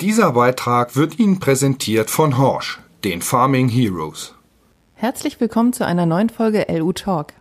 Dieser 0.00 0.30
Beitrag 0.30 0.94
wird 0.94 1.18
Ihnen 1.18 1.40
präsentiert 1.40 2.08
von 2.08 2.38
Horsch, 2.38 2.78
den 3.02 3.20
Farming 3.20 3.68
Heroes. 3.68 4.32
Herzlich 4.94 5.40
willkommen 5.40 5.72
zu 5.72 5.84
einer 5.84 6.06
neuen 6.06 6.30
Folge 6.30 6.66
LU 6.68 6.92
Talk. 6.92 7.32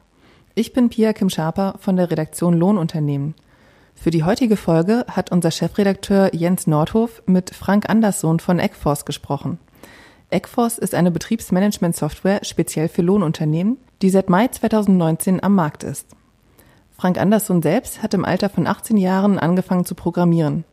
Ich 0.56 0.74
bin 0.74 0.90
Pia 0.90 1.14
Kim 1.14 1.30
Schaper 1.30 1.75
von 1.80 1.98
der 1.98 2.09
Redaktion 2.09 2.56
Lohnunternehmen. 2.56 3.35
Für 3.93 4.09
die 4.09 4.24
heutige 4.24 4.58
Folge 4.58 5.06
hat 5.08 5.32
unser 5.32 5.51
Chefredakteur 5.51 6.33
Jens 6.33 6.66
Nordhof 6.66 7.22
mit 7.28 7.54
Frank 7.54 7.92
Anderssohn 7.92 8.39
von 8.39 8.58
Eckforce 8.58 9.05
gesprochen. 9.05 9.60
Eckforce 10.32 10.80
ist 10.80 10.96
eine 10.96 11.12
Betriebsmanagement-Software 11.12 12.39
speziell 12.42 12.89
für 12.89 13.04
Lohnunternehmen, 13.04 13.78
die 14.02 14.10
seit 14.10 14.32
Mai 14.32 14.48
2019 14.48 15.44
am 15.44 15.54
Markt 15.54 15.84
ist. 15.84 16.08
Frank 16.98 17.20
Andersson 17.20 17.62
selbst 17.62 18.02
hat 18.02 18.16
im 18.16 18.26
Alter 18.26 18.50
von 18.50 18.66
18 18.66 18.98
Jahren 18.98 19.38
angefangen 19.38 19.86
zu 19.86 19.94
programmieren. 19.94 20.64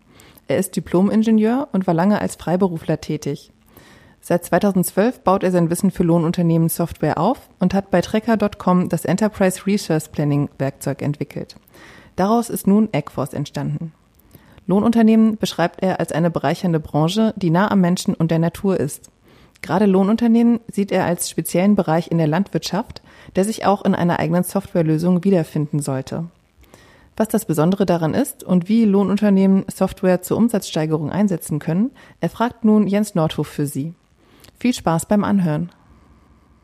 Er 0.47 0.59
ist 0.59 0.77
Diplom-Ingenieur 0.77 1.69
und 1.73 1.87
war 1.87 1.95
lange 1.95 2.21
als 2.21 2.37
Freiberufler 2.37 3.01
tätig. 3.01 3.51
Seit 4.21 4.45
2012 4.45 5.21
baut 5.21 5.43
er 5.43 5.51
sein 5.51 5.71
Wissen 5.71 5.91
für 5.91 6.03
Lohnunternehmen 6.03 6.69
Software 6.69 7.19
auf 7.19 7.49
und 7.59 7.75
hat 7.75 7.91
bei 7.91 8.01
Trecker.com 8.01 8.89
das 8.89 9.05
Enterprise 9.05 9.67
Resource 9.67 10.09
Planning 10.09 10.49
Werkzeug 10.59 11.03
entwickelt. 11.03 11.57
Daraus 12.17 12.49
ist 12.49 12.67
nun 12.67 12.89
Eggforce 12.93 13.35
entstanden. 13.35 13.93
Lohnunternehmen 14.67 15.37
beschreibt 15.37 15.83
er 15.83 16.01
als 16.01 16.13
eine 16.13 16.31
bereichernde 16.31 16.81
Branche, 16.81 17.35
die 17.37 17.51
nah 17.51 17.71
am 17.71 17.81
Menschen 17.81 18.15
und 18.15 18.31
der 18.31 18.39
Natur 18.39 18.81
ist. 18.81 19.11
Gerade 19.61 19.87
Lohnunternehmen 19.87 20.61
sieht 20.69 20.93
er 20.93 21.05
als 21.05 21.29
speziellen 21.29 21.75
Bereich 21.75 22.11
in 22.11 22.19
der 22.19 22.27
Landwirtschaft, 22.27 23.03
der 23.37 23.45
sich 23.45 23.67
auch 23.67 23.85
in 23.85 23.95
einer 23.95 24.19
eigenen 24.19 24.45
Softwarelösung 24.45 25.25
wiederfinden 25.25 25.81
sollte. 25.81 26.25
Was 27.17 27.29
das 27.29 27.45
Besondere 27.45 27.87
daran 27.87 28.13
ist 28.13 28.43
und 28.43 28.69
wie 28.69 28.85
Lohnunternehmen 28.85 29.65
Software 29.69 30.23
zur 30.23 30.37
Umsatzsteigerung 30.37 31.13
einsetzen 31.13 31.61
können, 31.61 31.93
erfragt 32.21 32.65
nun 32.65 32.89
Jens 32.89 33.15
Nordhof 33.15 33.47
für 33.47 33.67
Sie. 33.67 33.95
Viel 34.59 34.75
Spaß 34.75 35.07
beim 35.07 35.23
Anhören. 35.23 35.71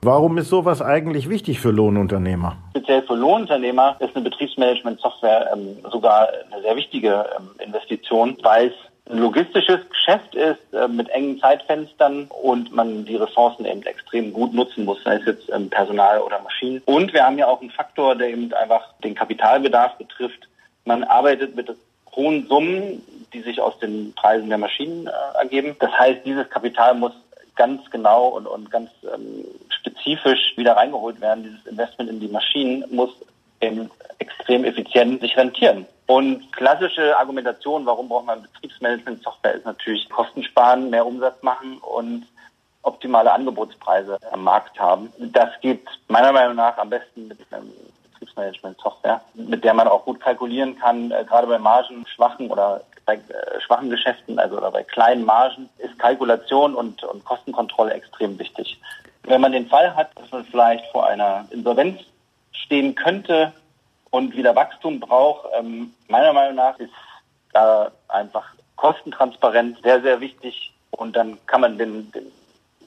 Warum 0.02 0.38
ist 0.38 0.48
sowas 0.48 0.82
eigentlich 0.82 1.28
wichtig 1.28 1.60
für 1.60 1.70
Lohnunternehmer? 1.70 2.56
Speziell 2.70 3.02
für 3.02 3.14
Lohnunternehmer 3.14 3.96
ist 4.00 4.16
eine 4.16 4.24
Betriebsmanagement-Software 4.24 5.50
ähm, 5.54 5.76
sogar 5.92 6.28
eine 6.50 6.62
sehr 6.62 6.74
wichtige 6.74 7.26
ähm, 7.38 7.50
Investition, 7.64 8.36
weil 8.42 8.68
es 8.68 8.74
ein 9.10 9.18
logistisches 9.18 9.80
Geschäft 9.88 10.34
ist 10.34 10.72
äh, 10.72 10.88
mit 10.88 11.08
engen 11.10 11.38
Zeitfenstern 11.38 12.28
und 12.42 12.72
man 12.72 13.04
die 13.04 13.16
Ressourcen 13.16 13.64
eben 13.66 13.82
extrem 13.82 14.32
gut 14.32 14.54
nutzen 14.54 14.84
muss, 14.84 15.02
sei 15.04 15.16
es 15.16 15.26
jetzt 15.26 15.50
ähm, 15.52 15.68
Personal 15.68 16.20
oder 16.20 16.40
Maschinen. 16.40 16.80
Und 16.86 17.12
wir 17.12 17.24
haben 17.24 17.38
ja 17.38 17.46
auch 17.46 17.60
einen 17.60 17.70
Faktor, 17.70 18.14
der 18.14 18.28
eben 18.30 18.52
einfach 18.54 18.94
den 19.04 19.14
Kapitalbedarf 19.14 19.98
betrifft. 19.98 20.48
Man 20.90 21.04
arbeitet 21.04 21.54
mit 21.54 21.72
hohen 22.16 22.48
Summen, 22.48 23.00
die 23.32 23.42
sich 23.42 23.60
aus 23.60 23.78
den 23.78 24.12
Preisen 24.14 24.48
der 24.48 24.58
Maschinen 24.58 25.06
äh, 25.06 25.38
ergeben. 25.38 25.76
Das 25.78 25.92
heißt, 25.92 26.22
dieses 26.24 26.50
Kapital 26.50 26.94
muss 26.94 27.12
ganz 27.54 27.88
genau 27.92 28.26
und, 28.26 28.48
und 28.48 28.72
ganz 28.72 28.90
ähm, 29.04 29.44
spezifisch 29.68 30.56
wieder 30.56 30.72
reingeholt 30.72 31.20
werden. 31.20 31.44
Dieses 31.44 31.64
Investment 31.64 32.10
in 32.10 32.18
die 32.18 32.26
Maschinen 32.26 32.84
muss 32.90 33.10
eben 33.60 33.88
extrem 34.18 34.64
effizient 34.64 35.20
sich 35.20 35.36
rentieren. 35.36 35.86
Und 36.06 36.52
klassische 36.52 37.16
Argumentation, 37.16 37.86
warum 37.86 38.08
braucht 38.08 38.26
man 38.26 38.42
Betriebsmanagement-Software, 38.42 39.54
ist 39.54 39.66
natürlich 39.66 40.08
Kosten 40.08 40.42
sparen, 40.42 40.90
mehr 40.90 41.06
Umsatz 41.06 41.40
machen 41.44 41.78
und 41.78 42.26
optimale 42.82 43.30
Angebotspreise 43.32 44.18
am 44.32 44.42
Markt 44.42 44.80
haben. 44.80 45.12
Das 45.18 45.50
geht 45.60 45.86
meiner 46.08 46.32
Meinung 46.32 46.56
nach 46.56 46.76
am 46.78 46.90
besten 46.90 47.28
mit 47.28 47.38
einem 47.52 47.70
Betriebsmanagement-Software, 48.34 49.20
mit 49.34 49.64
der 49.64 49.74
man 49.74 49.88
auch 49.88 50.04
gut 50.04 50.20
kalkulieren 50.20 50.78
kann, 50.78 51.10
äh, 51.10 51.24
gerade 51.24 51.46
bei 51.46 51.58
Margen 51.58 52.06
schwachen 52.06 52.50
oder 52.50 52.82
bei 53.06 53.14
äh, 53.14 53.60
schwachen 53.60 53.90
Geschäften, 53.90 54.38
also 54.38 54.56
oder 54.56 54.70
bei 54.70 54.82
kleinen 54.82 55.24
Margen, 55.24 55.68
ist 55.78 55.98
Kalkulation 55.98 56.74
und, 56.74 57.02
und 57.04 57.24
Kostenkontrolle 57.24 57.92
extrem 57.92 58.38
wichtig. 58.38 58.80
Wenn 59.24 59.40
man 59.40 59.52
den 59.52 59.68
Fall 59.68 59.94
hat, 59.94 60.10
dass 60.18 60.30
man 60.30 60.44
vielleicht 60.44 60.86
vor 60.92 61.06
einer 61.06 61.46
Insolvenz 61.50 62.00
stehen 62.52 62.94
könnte 62.94 63.52
und 64.10 64.36
wieder 64.36 64.56
Wachstum 64.56 65.00
braucht, 65.00 65.46
ähm, 65.58 65.94
meiner 66.08 66.32
Meinung 66.32 66.56
nach 66.56 66.78
ist 66.78 66.92
da 67.52 67.90
einfach 68.08 68.54
Kostentransparenz 68.76 69.78
sehr, 69.82 70.00
sehr 70.00 70.20
wichtig 70.20 70.72
und 70.92 71.16
dann 71.16 71.38
kann 71.46 71.60
man 71.60 71.76
den, 71.78 72.10
den, 72.12 72.32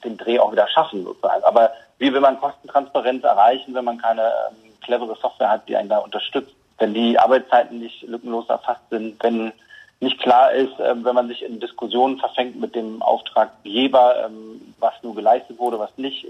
den 0.02 0.16
Dreh 0.16 0.38
auch 0.38 0.52
wieder 0.52 0.68
schaffen 0.68 1.04
sozusagen. 1.04 1.44
Aber 1.44 1.70
wie 1.98 2.12
will 2.12 2.20
man 2.20 2.40
Kostentransparenz 2.40 3.22
erreichen, 3.22 3.74
wenn 3.74 3.84
man 3.84 3.98
keine 3.98 4.22
ähm, 4.22 4.73
clevere 4.84 5.16
Software 5.20 5.50
hat, 5.50 5.68
die 5.68 5.76
einen 5.76 5.88
da 5.88 5.98
unterstützt? 5.98 6.54
Wenn 6.78 6.94
die 6.94 7.18
Arbeitszeiten 7.18 7.78
nicht 7.78 8.02
lückenlos 8.02 8.48
erfasst 8.48 8.88
sind, 8.90 9.22
wenn 9.22 9.52
nicht 10.00 10.20
klar 10.20 10.52
ist, 10.52 10.78
äh, 10.78 10.94
wenn 11.04 11.14
man 11.14 11.28
sich 11.28 11.42
in 11.42 11.60
Diskussionen 11.60 12.18
verfängt 12.18 12.60
mit 12.60 12.74
dem 12.74 13.02
Auftraggeber, 13.02 14.26
ähm, 14.26 14.74
was 14.78 14.94
nur 15.02 15.14
geleistet 15.14 15.58
wurde, 15.58 15.78
was 15.78 15.96
nicht. 15.96 16.26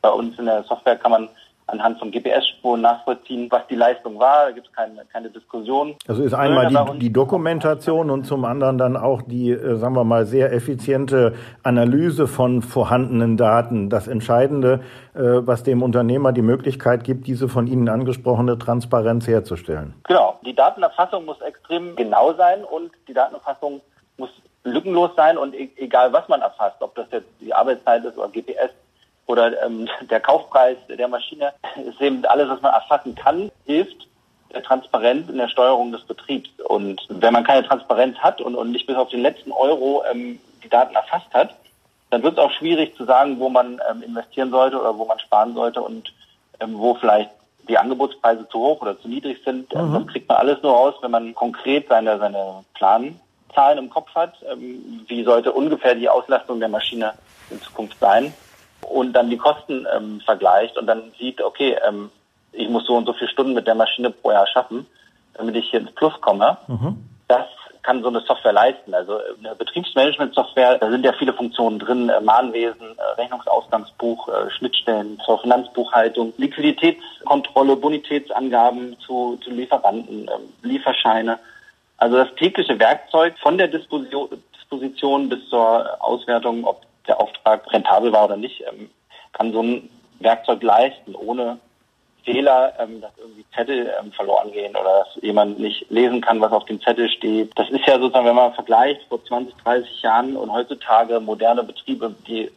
Bei 0.00 0.10
uns 0.10 0.38
in 0.38 0.46
der 0.46 0.62
Software 0.64 0.96
kann 0.96 1.10
man 1.10 1.28
anhand 1.66 1.98
von 1.98 2.10
GPS-Spuren 2.10 2.80
nachvollziehen, 2.80 3.48
was 3.50 3.66
die 3.68 3.74
Leistung 3.74 4.18
war. 4.18 4.46
Da 4.46 4.50
gibt 4.50 4.66
es 4.66 4.72
keine, 4.72 5.04
keine 5.12 5.30
Diskussion. 5.30 5.94
Also 6.06 6.22
ist 6.22 6.34
einmal 6.34 6.68
die, 6.68 6.98
die 6.98 7.12
Dokumentation 7.12 8.10
und 8.10 8.24
zum 8.24 8.44
anderen 8.44 8.78
dann 8.78 8.96
auch 8.96 9.22
die, 9.22 9.50
äh, 9.50 9.76
sagen 9.76 9.94
wir 9.94 10.04
mal, 10.04 10.26
sehr 10.26 10.52
effiziente 10.52 11.34
Analyse 11.62 12.26
von 12.26 12.62
vorhandenen 12.62 13.36
Daten. 13.36 13.90
Das 13.90 14.08
Entscheidende, 14.08 14.80
äh, 15.14 15.20
was 15.20 15.62
dem 15.62 15.82
Unternehmer 15.82 16.32
die 16.32 16.42
Möglichkeit 16.42 17.04
gibt, 17.04 17.26
diese 17.26 17.48
von 17.48 17.66
Ihnen 17.66 17.88
angesprochene 17.88 18.58
Transparenz 18.58 19.26
herzustellen. 19.26 19.94
Genau. 20.04 20.38
Die 20.44 20.54
Datenerfassung 20.54 21.24
muss 21.24 21.40
extrem 21.40 21.96
genau 21.96 22.34
sein 22.34 22.64
und 22.64 22.90
die 23.08 23.14
Datenerfassung 23.14 23.80
muss 24.16 24.30
lückenlos 24.64 25.10
sein 25.16 25.38
und 25.38 25.54
e-, 25.54 25.70
egal 25.76 26.12
was 26.12 26.28
man 26.28 26.40
erfasst, 26.40 26.76
ob 26.80 26.94
das 26.94 27.06
jetzt 27.10 27.28
die 27.40 27.52
Arbeitszeit 27.52 28.04
ist 28.04 28.18
oder 28.18 28.28
GPS, 28.28 28.70
oder 29.32 29.62
ähm, 29.64 29.88
der 30.10 30.20
Kaufpreis 30.20 30.76
der 30.88 31.08
Maschine 31.08 31.54
ist 31.88 32.00
eben 32.02 32.22
alles, 32.26 32.50
was 32.50 32.60
man 32.60 32.74
erfassen 32.74 33.14
kann, 33.14 33.50
hilft 33.64 34.06
der 34.52 34.62
Transparenz 34.62 35.30
in 35.30 35.38
der 35.38 35.48
Steuerung 35.48 35.90
des 35.90 36.02
Betriebs. 36.02 36.50
Und 36.68 37.00
wenn 37.08 37.32
man 37.32 37.42
keine 37.42 37.66
Transparenz 37.66 38.18
hat 38.18 38.42
und, 38.42 38.54
und 38.54 38.72
nicht 38.72 38.86
bis 38.86 38.96
auf 38.96 39.08
den 39.08 39.22
letzten 39.22 39.50
Euro 39.50 40.04
ähm, 40.10 40.38
die 40.62 40.68
Daten 40.68 40.94
erfasst 40.94 41.32
hat, 41.32 41.56
dann 42.10 42.22
wird 42.22 42.34
es 42.34 42.38
auch 42.38 42.52
schwierig 42.52 42.94
zu 42.94 43.06
sagen, 43.06 43.38
wo 43.38 43.48
man 43.48 43.80
ähm, 43.90 44.02
investieren 44.02 44.50
sollte 44.50 44.78
oder 44.78 44.98
wo 44.98 45.06
man 45.06 45.18
sparen 45.18 45.54
sollte 45.54 45.80
und 45.80 46.12
ähm, 46.60 46.78
wo 46.78 46.94
vielleicht 46.94 47.30
die 47.70 47.78
Angebotspreise 47.78 48.46
zu 48.50 48.58
hoch 48.58 48.82
oder 48.82 49.00
zu 49.00 49.08
niedrig 49.08 49.38
sind. 49.46 49.74
Ähm, 49.74 49.88
mhm. 49.88 49.94
Das 49.94 50.06
kriegt 50.08 50.28
man 50.28 50.36
alles 50.36 50.62
nur 50.62 50.72
raus, 50.72 50.94
wenn 51.00 51.10
man 51.10 51.34
konkret 51.34 51.88
seine, 51.88 52.18
seine 52.18 52.64
Planzahlen 52.74 53.78
im 53.78 53.88
Kopf 53.88 54.14
hat. 54.14 54.34
Ähm, 54.52 55.06
wie 55.08 55.24
sollte 55.24 55.52
ungefähr 55.52 55.94
die 55.94 56.10
Auslastung 56.10 56.60
der 56.60 56.68
Maschine 56.68 57.14
in 57.48 57.62
Zukunft 57.62 57.98
sein? 57.98 58.34
Und 58.88 59.12
dann 59.12 59.30
die 59.30 59.36
Kosten 59.36 59.86
ähm, 59.94 60.20
vergleicht 60.24 60.76
und 60.76 60.86
dann 60.86 61.12
sieht, 61.18 61.40
okay, 61.40 61.76
ähm, 61.86 62.10
ich 62.52 62.68
muss 62.68 62.86
so 62.86 62.94
und 62.96 63.06
so 63.06 63.12
viele 63.12 63.30
Stunden 63.30 63.54
mit 63.54 63.66
der 63.66 63.74
Maschine 63.74 64.10
pro 64.10 64.32
Jahr 64.32 64.46
schaffen, 64.46 64.86
damit 65.34 65.56
ich 65.56 65.70
hier 65.70 65.80
ins 65.80 65.92
Plus 65.92 66.12
komme. 66.20 66.58
Mhm. 66.68 67.08
Das 67.28 67.46
kann 67.82 68.02
so 68.02 68.08
eine 68.08 68.20
Software 68.20 68.52
leisten. 68.52 68.94
Also 68.94 69.18
eine 69.38 69.54
Betriebsmanagement-Software, 69.54 70.78
da 70.78 70.90
sind 70.90 71.04
ja 71.04 71.12
viele 71.12 71.32
Funktionen 71.32 71.78
drin, 71.78 72.08
äh, 72.08 72.20
Mahnwesen, 72.20 72.96
äh, 72.96 73.20
Rechnungsausgangsbuch, 73.20 74.28
äh, 74.28 74.50
Schnittstellen 74.50 75.18
zur 75.24 75.40
Finanzbuchhaltung, 75.40 76.32
Liquiditätskontrolle, 76.36 77.76
Bonitätsangaben 77.76 78.96
zu, 79.00 79.38
zu 79.42 79.50
Lieferanten, 79.50 80.28
äh, 80.28 80.66
Lieferscheine. 80.66 81.38
Also 81.96 82.16
das 82.16 82.34
tägliche 82.36 82.78
Werkzeug 82.78 83.34
von 83.40 83.58
der 83.58 83.68
Disposition, 83.68 84.28
Disposition 84.54 85.28
bis 85.28 85.48
zur 85.48 86.02
Auswertung, 86.02 86.64
ob 86.64 86.82
der 87.06 87.20
Auftrag 87.20 87.70
rentabel 87.72 88.12
war 88.12 88.26
oder 88.26 88.36
nicht, 88.36 88.62
ähm, 88.62 88.90
kann 89.32 89.52
so 89.52 89.62
ein 89.62 89.90
Werkzeug 90.20 90.62
leisten, 90.62 91.14
ohne 91.14 91.58
Fehler, 92.24 92.74
ähm, 92.78 93.00
dass 93.00 93.10
irgendwie 93.18 93.44
Zettel 93.54 93.92
ähm, 94.00 94.12
verloren 94.12 94.52
gehen 94.52 94.76
oder 94.76 95.04
dass 95.04 95.22
jemand 95.22 95.58
nicht 95.58 95.90
lesen 95.90 96.20
kann, 96.20 96.40
was 96.40 96.52
auf 96.52 96.64
dem 96.66 96.80
Zettel 96.80 97.08
steht. 97.08 97.50
Das 97.56 97.68
ist 97.70 97.86
ja 97.86 97.98
sozusagen, 97.98 98.26
wenn 98.26 98.36
man 98.36 98.54
vergleicht 98.54 99.02
vor 99.08 99.24
20, 99.24 99.54
30 99.62 100.02
Jahren 100.02 100.36
und 100.36 100.52
heutzutage 100.52 101.18
moderne 101.18 101.64
Betriebe, 101.64 102.14
die 102.26 102.50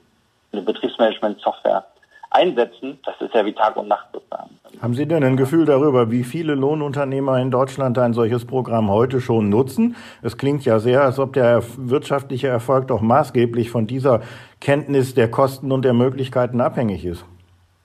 eine 0.52 0.62
Betriebsmanagement-Software 0.62 1.86
einsetzen, 2.30 3.00
das 3.06 3.16
ist 3.20 3.34
ja 3.34 3.46
wie 3.46 3.54
Tag 3.54 3.76
und 3.78 3.88
Nacht 3.88 4.08
sozusagen. 4.14 4.60
Haben 4.82 4.94
Sie 4.94 5.08
denn 5.08 5.24
ein 5.24 5.38
Gefühl 5.38 5.66
darüber, 5.66 6.12
wie 6.12 6.24
viele 6.24 6.56
Lohnunternehmer 6.56 7.40
in 7.40 7.52
Deutschland 7.52 7.98
ein 7.98 8.14
solches 8.14 8.46
Programm 8.46 8.90
heute 8.90 9.22
schon 9.22 9.50
nutzen? 9.50 9.96
Es 10.22 10.38
klingt 10.38 10.66
ja 10.66 10.80
sehr, 10.80 11.02
als 11.04 11.18
ob 11.20 11.34
der 11.34 11.64
wirtschaftliche 11.78 12.48
Erfolg 12.48 12.88
doch 12.88 13.02
maßgeblich 13.02 13.70
von 13.70 13.88
dieser 13.88 14.22
Kenntnis 14.60 15.14
der 15.14 15.32
Kosten 15.32 15.72
und 15.72 15.86
der 15.86 15.94
Möglichkeiten 15.94 16.60
abhängig 16.62 17.06
ist. 17.06 17.26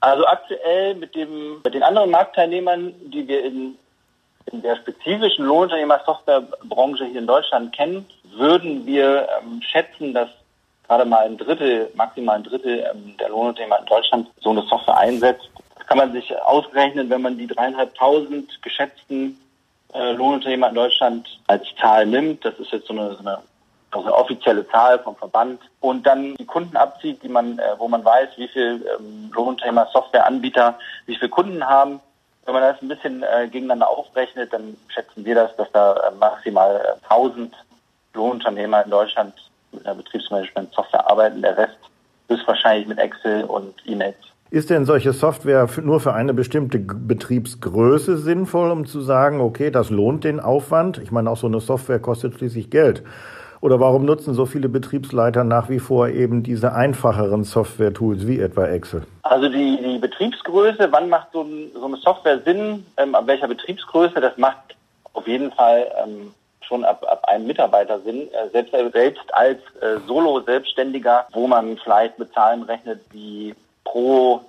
Also 0.01 0.25
aktuell 0.25 0.95
mit 0.95 1.15
dem, 1.15 1.61
mit 1.63 1.73
den 1.73 1.83
anderen 1.83 2.09
Marktteilnehmern, 2.11 2.93
die 3.13 3.27
wir 3.27 3.45
in, 3.45 3.75
in 4.51 4.61
der 4.61 4.75
spezifischen 4.77 5.45
Lohnunternehmer-Softwarebranche 5.45 7.05
hier 7.05 7.21
in 7.21 7.27
Deutschland 7.27 7.75
kennen, 7.75 8.05
würden 8.35 8.85
wir 8.85 9.27
ähm, 9.41 9.61
schätzen, 9.61 10.13
dass 10.13 10.29
gerade 10.91 11.05
mal 11.05 11.25
ein 11.25 11.37
Drittel, 11.37 11.89
maximal 11.95 12.35
ein 12.35 12.43
Drittel 12.43 12.85
ähm, 12.91 13.15
der 13.17 13.29
Lohnunternehmer 13.29 13.79
in 13.79 13.85
Deutschland 13.85 14.27
so 14.41 14.49
eine 14.49 14.61
Software 14.63 14.97
einsetzt. 14.97 15.49
Kann 15.87 15.97
man 15.97 16.11
sich 16.11 16.35
ausrechnen, 16.41 17.09
wenn 17.09 17.21
man 17.21 17.37
die 17.37 17.47
dreieinhalbtausend 17.47 18.61
geschätzten 18.61 19.39
äh, 19.93 20.11
Lohnunternehmer 20.11 20.67
in 20.67 20.75
Deutschland 20.75 21.39
als 21.47 21.63
Zahl 21.79 22.05
nimmt. 22.05 22.43
Das 22.43 22.55
ist 22.59 22.73
jetzt 22.73 22.87
so 22.87 22.93
eine, 22.93 23.13
so 23.13 23.19
eine 23.19 23.37
also 23.91 24.07
eine 24.07 24.15
offizielle 24.15 24.67
Zahl 24.67 24.99
vom 24.99 25.15
Verband 25.15 25.61
und 25.79 26.05
dann 26.05 26.35
die 26.35 26.45
Kunden 26.45 26.75
abzieht, 26.75 27.23
die 27.23 27.29
man, 27.29 27.57
äh, 27.57 27.63
wo 27.77 27.87
man 27.87 28.03
weiß, 28.03 28.29
wie 28.35 28.49
viel 28.49 28.85
ähm, 28.99 29.31
Lohnunternehmer, 29.33 29.87
Softwareanbieter, 29.93 30.77
wie 31.05 31.15
viele 31.15 31.29
Kunden 31.29 31.65
haben. 31.65 32.01
Wenn 32.43 32.53
man 32.53 32.63
das 32.63 32.81
ein 32.81 32.89
bisschen 32.89 33.23
äh, 33.23 33.47
gegeneinander 33.47 33.87
aufrechnet, 33.87 34.51
dann 34.51 34.75
schätzen 34.89 35.23
wir 35.23 35.35
das, 35.35 35.55
dass 35.55 35.71
da 35.71 35.93
äh, 35.93 36.11
maximal 36.19 36.97
äh, 37.01 37.13
1000 37.13 37.53
Lohnunternehmer 38.13 38.83
in 38.83 38.91
Deutschland 38.91 39.33
mit 39.71 39.85
einer 39.85 39.95
Betriebsmanagement-Software 39.95 41.09
arbeiten. 41.09 41.41
Der 41.41 41.57
Rest 41.57 41.77
ist 42.27 42.47
wahrscheinlich 42.47 42.87
mit 42.87 42.97
Excel 42.97 43.43
und 43.43 43.73
E-Mails. 43.85 44.17
Ist 44.49 44.69
denn 44.69 44.83
solche 44.83 45.13
Software 45.13 45.67
nur 45.81 46.01
für 46.01 46.13
eine 46.13 46.33
bestimmte 46.33 46.77
Betriebsgröße 46.77 48.17
sinnvoll, 48.17 48.69
um 48.71 48.85
zu 48.85 48.99
sagen, 48.99 49.39
okay, 49.39 49.71
das 49.71 49.89
lohnt 49.89 50.25
den 50.25 50.41
Aufwand? 50.41 50.97
Ich 50.97 51.09
meine, 51.09 51.29
auch 51.29 51.37
so 51.37 51.47
eine 51.47 51.61
Software 51.61 51.99
kostet 51.99 52.33
schließlich 52.35 52.69
Geld. 52.69 53.01
Oder 53.61 53.79
warum 53.79 54.05
nutzen 54.05 54.33
so 54.33 54.45
viele 54.45 54.67
Betriebsleiter 54.67 55.43
nach 55.43 55.69
wie 55.69 55.79
vor 55.79 56.09
eben 56.09 56.43
diese 56.43 56.73
einfacheren 56.73 57.43
Software-Tools 57.43 58.27
wie 58.27 58.39
etwa 58.39 58.65
Excel? 58.65 59.03
Also 59.21 59.47
die, 59.47 59.79
die 59.81 59.99
Betriebsgröße, 59.99 60.89
wann 60.91 61.07
macht 61.07 61.27
so, 61.31 61.43
ein, 61.43 61.71
so 61.73 61.85
eine 61.85 61.97
Software 61.97 62.39
Sinn, 62.39 62.85
ähm, 62.97 63.15
ab 63.15 63.27
welcher 63.27 63.47
Betriebsgröße, 63.47 64.19
das 64.19 64.35
macht 64.37 64.75
auf 65.13 65.27
jeden 65.27 65.51
Fall 65.51 65.87
ähm, 66.03 66.33
schon 66.71 66.85
ab, 66.85 67.05
ab 67.05 67.25
einem 67.27 67.47
Mitarbeiter 67.47 67.99
Sinn. 67.99 68.29
Äh, 68.31 68.49
selbst, 68.51 68.71
selbst 68.93 69.33
als 69.33 69.59
äh, 69.81 69.99
Solo-Selbstständiger, 70.07 71.27
wo 71.33 71.47
man 71.47 71.77
vielleicht 71.77 72.17
mit 72.17 72.33
Zahlen 72.33 72.63
rechnet, 72.63 73.01
wie 73.11 73.53
pro 73.83 74.41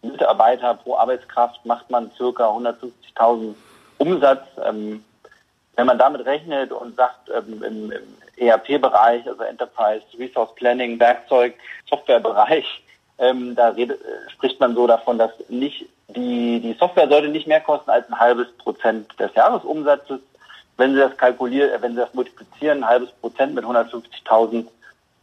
Mitarbeiter, 0.00 0.74
pro 0.74 0.96
Arbeitskraft 0.96 1.64
macht 1.66 1.90
man 1.90 2.10
circa 2.16 2.48
150.000 2.48 3.54
Umsatz. 3.98 4.46
Ähm, 4.64 5.04
wenn 5.76 5.86
man 5.86 5.98
damit 5.98 6.24
rechnet 6.24 6.72
und 6.72 6.96
sagt, 6.96 7.28
ähm, 7.28 7.62
im, 7.62 7.92
im 7.92 8.06
ERP-Bereich, 8.38 9.28
also 9.28 9.42
Enterprise 9.42 10.02
Resource 10.18 10.54
Planning, 10.54 10.98
Werkzeug, 10.98 11.54
Softwarebereich, 11.90 12.82
ähm, 13.18 13.54
da 13.54 13.68
redet, 13.68 14.00
äh, 14.00 14.30
spricht 14.30 14.58
man 14.60 14.74
so 14.74 14.86
davon, 14.86 15.18
dass 15.18 15.32
nicht 15.50 15.86
die, 16.08 16.60
die 16.60 16.76
Software 16.78 17.08
sollte 17.08 17.28
nicht 17.28 17.46
mehr 17.46 17.60
kosten 17.60 17.90
als 17.90 18.08
ein 18.08 18.18
halbes 18.18 18.50
Prozent 18.56 19.12
des 19.20 19.34
Jahresumsatzes. 19.34 20.20
Wenn 20.76 20.94
Sie 20.94 21.00
das 21.00 21.16
kalkulieren, 21.16 21.70
äh, 21.70 21.82
wenn 21.82 21.92
Sie 21.92 22.00
das 22.00 22.14
multiplizieren, 22.14 22.84
ein 22.84 22.88
halbes 22.88 23.10
Prozent 23.20 23.54
mit 23.54 23.64
150.000, 23.64 24.66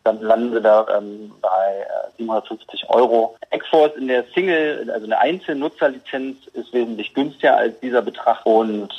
dann 0.03 0.21
landen 0.21 0.53
Sie 0.53 0.61
da 0.61 0.85
ähm, 0.97 1.31
bei 1.41 1.85
äh, 2.07 2.17
750 2.17 2.89
Euro. 2.89 3.37
Xforce 3.57 3.95
in 3.97 4.07
der 4.07 4.25
Single, 4.33 4.89
also 4.91 5.05
eine 5.05 5.19
Einzelnutzerlizenz 5.19 6.47
ist 6.53 6.73
wesentlich 6.73 7.13
günstiger 7.13 7.57
als 7.57 7.79
dieser 7.79 8.01
Betrag 8.01 8.45
und 8.45 8.91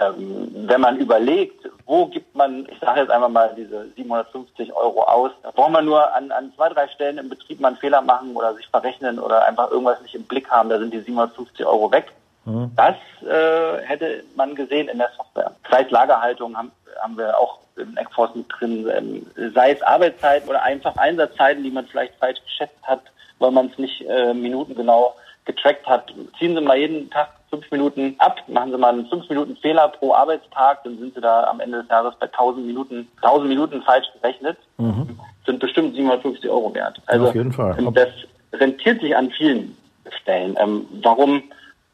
ähm, 0.00 0.48
wenn 0.54 0.80
man 0.80 0.98
überlegt, 0.98 1.68
wo 1.84 2.06
gibt 2.06 2.34
man, 2.34 2.66
ich 2.70 2.78
sage 2.80 3.00
jetzt 3.00 3.10
einfach 3.10 3.28
mal 3.28 3.52
diese 3.54 3.88
750 3.96 4.72
Euro 4.72 5.02
aus, 5.02 5.32
da 5.42 5.50
braucht 5.50 5.72
man 5.72 5.84
nur 5.84 6.14
an, 6.14 6.32
an 6.32 6.52
zwei, 6.56 6.70
drei 6.70 6.88
Stellen 6.88 7.18
im 7.18 7.28
Betrieb 7.28 7.60
mal 7.60 7.68
einen 7.68 7.76
Fehler 7.76 8.00
machen 8.00 8.34
oder 8.34 8.54
sich 8.54 8.66
verrechnen 8.68 9.18
oder 9.18 9.44
einfach 9.44 9.70
irgendwas 9.70 10.00
nicht 10.00 10.14
im 10.14 10.24
Blick 10.24 10.50
haben, 10.50 10.70
da 10.70 10.78
sind 10.78 10.94
die 10.94 11.00
750 11.00 11.66
Euro 11.66 11.90
weg. 11.90 12.12
Mhm. 12.44 12.72
Das 12.76 12.96
äh, 13.22 13.82
hätte 13.84 14.24
man 14.36 14.54
gesehen 14.54 14.88
in 14.88 14.98
der 14.98 15.10
Software. 15.16 15.52
Vielleicht 15.64 15.90
Lagerhaltung 15.90 16.56
haben, 16.56 16.72
haben 17.00 17.16
wir 17.16 17.38
auch 17.38 17.58
im 17.76 17.96
Eckforce 17.96 18.34
mit 18.34 18.46
drin, 18.48 18.86
ähm, 18.94 19.26
sei 19.54 19.72
es 19.72 19.82
Arbeitszeiten 19.82 20.48
oder 20.48 20.62
einfach 20.62 20.96
Einsatzzeiten, 20.96 21.62
die 21.62 21.70
man 21.70 21.86
vielleicht 21.86 22.14
falsch 22.16 22.40
geschätzt 22.44 22.82
hat, 22.82 23.02
weil 23.38 23.50
man 23.50 23.66
es 23.66 23.78
nicht 23.78 24.04
äh, 24.08 24.34
minutengenau 24.34 25.14
getrackt 25.44 25.86
hat. 25.86 26.12
Ziehen 26.38 26.54
Sie 26.54 26.60
mal 26.60 26.76
jeden 26.76 27.10
Tag 27.10 27.28
fünf 27.50 27.70
Minuten 27.70 28.14
ab, 28.18 28.36
machen 28.48 28.72
Sie 28.72 28.78
mal 28.78 28.92
einen 28.92 29.06
fünf 29.06 29.28
Minuten 29.28 29.56
Fehler 29.56 29.88
pro 29.88 30.14
Arbeitstag, 30.14 30.84
dann 30.84 30.98
sind 30.98 31.14
Sie 31.14 31.20
da 31.20 31.44
am 31.44 31.60
Ende 31.60 31.82
des 31.82 31.88
Jahres 31.88 32.14
bei 32.18 32.26
1000 32.26 32.66
Minuten, 32.66 33.08
1000 33.20 33.48
Minuten 33.48 33.82
falsch 33.82 34.06
gerechnet, 34.20 34.58
mhm. 34.78 35.18
sind 35.44 35.58
bestimmt 35.58 35.94
750 35.94 36.48
Euro 36.48 36.72
wert. 36.74 37.00
Also 37.06 37.28
Auf 37.28 37.34
jeden 37.34 37.52
Fall. 37.52 37.76
Das 37.94 38.08
rentiert 38.52 39.00
sich 39.00 39.16
an 39.16 39.30
vielen 39.30 39.76
Stellen. 40.20 40.56
Ähm, 40.58 40.86
warum 41.02 41.42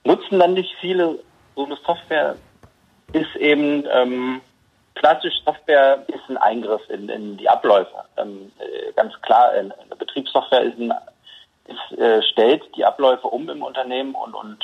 nutzen 0.08 0.38
dann 0.40 0.54
nicht 0.54 0.74
viele 0.80 1.20
so 1.54 1.64
eine 1.66 1.76
Software? 1.86 2.36
Ist 3.12 3.36
eben 3.36 3.86
ähm, 3.90 4.40
klassisch 4.94 5.34
Software 5.44 6.04
ist 6.08 6.28
ein 6.28 6.36
Eingriff 6.36 6.82
in, 6.90 7.08
in 7.08 7.36
die 7.36 7.48
Abläufe. 7.48 7.94
Ähm, 8.16 8.52
äh, 8.58 8.92
ganz 8.92 9.14
klar, 9.22 9.50
eine 9.50 9.72
Betriebssoftware 9.98 10.62
ist 10.62 10.78
ein 10.78 10.92
ist, 11.68 11.98
äh, 11.98 12.22
stellt 12.22 12.62
die 12.76 12.84
Abläufe 12.84 13.26
um 13.26 13.48
im 13.48 13.62
Unternehmen 13.62 14.14
und, 14.14 14.34
und 14.34 14.58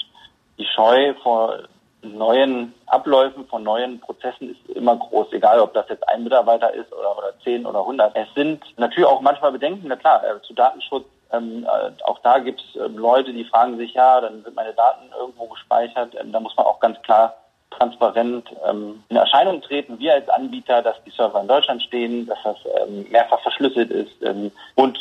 die 0.58 0.64
Scheu 0.64 1.14
vor 1.22 1.64
neuen 2.02 2.74
Abläufen, 2.86 3.46
von 3.46 3.62
neuen 3.62 4.00
Prozessen 4.00 4.50
ist 4.50 4.76
immer 4.76 4.96
groß, 4.96 5.32
egal 5.32 5.60
ob 5.60 5.72
das 5.74 5.88
jetzt 5.88 6.06
ein 6.08 6.24
Mitarbeiter 6.24 6.72
ist 6.72 6.92
oder, 6.92 7.16
oder 7.16 7.32
zehn 7.42 7.64
oder 7.66 7.84
hundert. 7.84 8.14
Es 8.14 8.28
sind 8.34 8.62
natürlich 8.78 9.08
auch 9.08 9.20
manchmal 9.20 9.52
Bedenken, 9.52 9.88
na 9.88 9.96
klar, 9.96 10.22
äh, 10.24 10.40
zu 10.42 10.54
Datenschutz, 10.54 11.06
ähm, 11.32 11.64
äh, 11.64 12.02
auch 12.04 12.18
da 12.20 12.38
gibt 12.38 12.60
es 12.60 12.80
ähm, 12.80 12.96
Leute, 12.96 13.32
die 13.32 13.44
fragen 13.44 13.76
sich, 13.76 13.94
ja, 13.94 14.20
dann 14.20 14.42
sind 14.42 14.54
meine 14.54 14.72
Daten 14.74 15.10
irgendwo 15.18 15.46
gespeichert. 15.46 16.14
Ähm, 16.20 16.32
da 16.32 16.40
muss 16.40 16.56
man 16.56 16.66
auch 16.66 16.80
ganz 16.80 17.00
klar 17.02 17.34
transparent 17.70 18.48
ähm, 18.68 19.02
in 19.08 19.16
Erscheinung 19.16 19.60
treten, 19.60 19.98
wir 19.98 20.14
als 20.14 20.28
Anbieter, 20.28 20.82
dass 20.82 21.02
die 21.04 21.10
Server 21.10 21.40
in 21.40 21.48
Deutschland 21.48 21.82
stehen, 21.82 22.26
dass 22.26 22.38
das 22.44 22.56
ähm, 22.86 23.06
mehrfach 23.10 23.40
verschlüsselt 23.40 23.90
ist. 23.90 24.22
Ähm, 24.22 24.52
und 24.76 24.98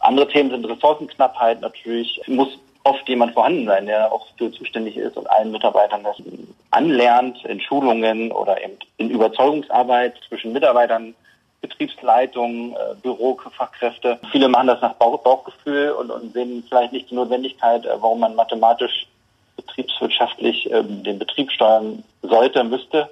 andere 0.00 0.28
Themen 0.28 0.50
sind 0.50 0.68
Ressourcenknappheit 0.68 1.60
natürlich, 1.60 2.20
muss 2.26 2.58
oft 2.84 3.08
jemand 3.08 3.32
vorhanden 3.32 3.66
sein, 3.66 3.86
der 3.86 4.12
auch 4.12 4.26
für 4.36 4.50
zuständig 4.50 4.96
ist 4.96 5.16
und 5.16 5.30
allen 5.30 5.52
Mitarbeitern 5.52 6.02
das 6.02 6.16
anlernt 6.72 7.44
in 7.44 7.60
Schulungen 7.60 8.32
oder 8.32 8.62
eben 8.62 8.78
in 8.96 9.10
Überzeugungsarbeit 9.10 10.14
zwischen 10.28 10.52
Mitarbeitern, 10.52 11.14
Betriebsleitung, 11.62 12.74
äh, 12.74 12.94
Bürofachkräfte. 13.02 14.18
Viele 14.30 14.48
machen 14.48 14.66
das 14.66 14.82
nach 14.82 14.94
Bauch, 14.94 15.22
Bauchgefühl 15.22 15.92
und, 15.92 16.10
und 16.10 16.34
sehen 16.34 16.64
vielleicht 16.68 16.92
nicht 16.92 17.10
die 17.10 17.14
Notwendigkeit, 17.14 17.86
äh, 17.86 17.96
warum 18.00 18.20
man 18.20 18.34
mathematisch 18.34 19.06
betriebswirtschaftlich 19.56 20.70
ähm, 20.70 21.02
den 21.02 21.18
Betrieb 21.18 21.50
steuern 21.50 22.02
sollte, 22.22 22.64
müsste 22.64 23.08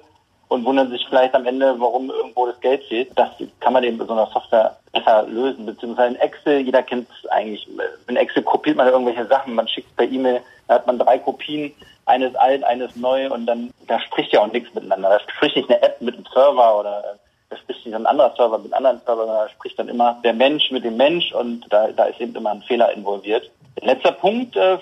und 0.49 0.65
wundern 0.65 0.89
sich 0.91 1.05
vielleicht 1.07 1.33
am 1.33 1.45
Ende, 1.45 1.75
warum 1.79 2.09
irgendwo 2.09 2.45
das 2.45 2.59
Geld 2.59 2.83
fehlt. 2.83 3.09
Das 3.15 3.29
kann 3.61 3.73
man 3.73 3.83
eben 3.85 3.97
mit 3.97 4.07
so 4.07 4.13
einer 4.13 4.27
Software 4.27 4.75
besser 4.91 5.23
lösen, 5.23 5.65
beziehungsweise 5.65 6.15
in 6.15 6.19
Excel, 6.19 6.59
jeder 6.59 6.83
kennt 6.83 7.07
es 7.09 7.29
eigentlich. 7.29 7.65
In 8.07 8.17
Excel 8.17 8.43
kopiert 8.43 8.75
man 8.75 8.87
irgendwelche 8.87 9.25
Sachen, 9.27 9.55
man 9.55 9.67
schickt 9.67 9.95
per 9.95 10.05
E-Mail, 10.05 10.41
da 10.67 10.75
hat 10.75 10.87
man 10.87 10.99
drei 10.99 11.17
Kopien, 11.19 11.73
eines 12.05 12.35
alt, 12.35 12.63
eines 12.63 12.95
neu 12.95 13.31
und 13.31 13.45
dann, 13.45 13.71
da 13.87 13.99
spricht 14.01 14.33
ja 14.33 14.41
auch 14.41 14.51
nichts 14.51 14.73
miteinander. 14.73 15.09
Da 15.09 15.19
spricht 15.31 15.55
nicht 15.55 15.69
eine 15.69 15.81
App 15.81 16.01
mit 16.01 16.15
einem 16.15 16.25
Server 16.33 16.79
oder 16.79 17.17
da 17.51 17.57
spricht 17.57 17.85
nicht 17.85 17.93
ein 17.93 18.05
anderer 18.05 18.33
Server 18.35 18.57
mit 18.57 18.73
einem 18.73 18.85
anderen 18.85 19.05
Server, 19.05 19.25
sondern 19.25 19.45
da 19.45 19.49
spricht 19.49 19.77
dann 19.77 19.89
immer 19.89 20.17
der 20.23 20.33
Mensch 20.33 20.71
mit 20.71 20.85
dem 20.85 20.95
Mensch 20.95 21.33
und 21.33 21.65
da, 21.69 21.89
da 21.91 22.05
ist 22.05 22.19
eben 22.21 22.33
immer 22.33 22.51
ein 22.51 22.61
Fehler 22.61 22.91
involviert. 22.93 23.51
Letzter 23.81 24.13
Punkt 24.13 24.55
äh, 24.55 24.75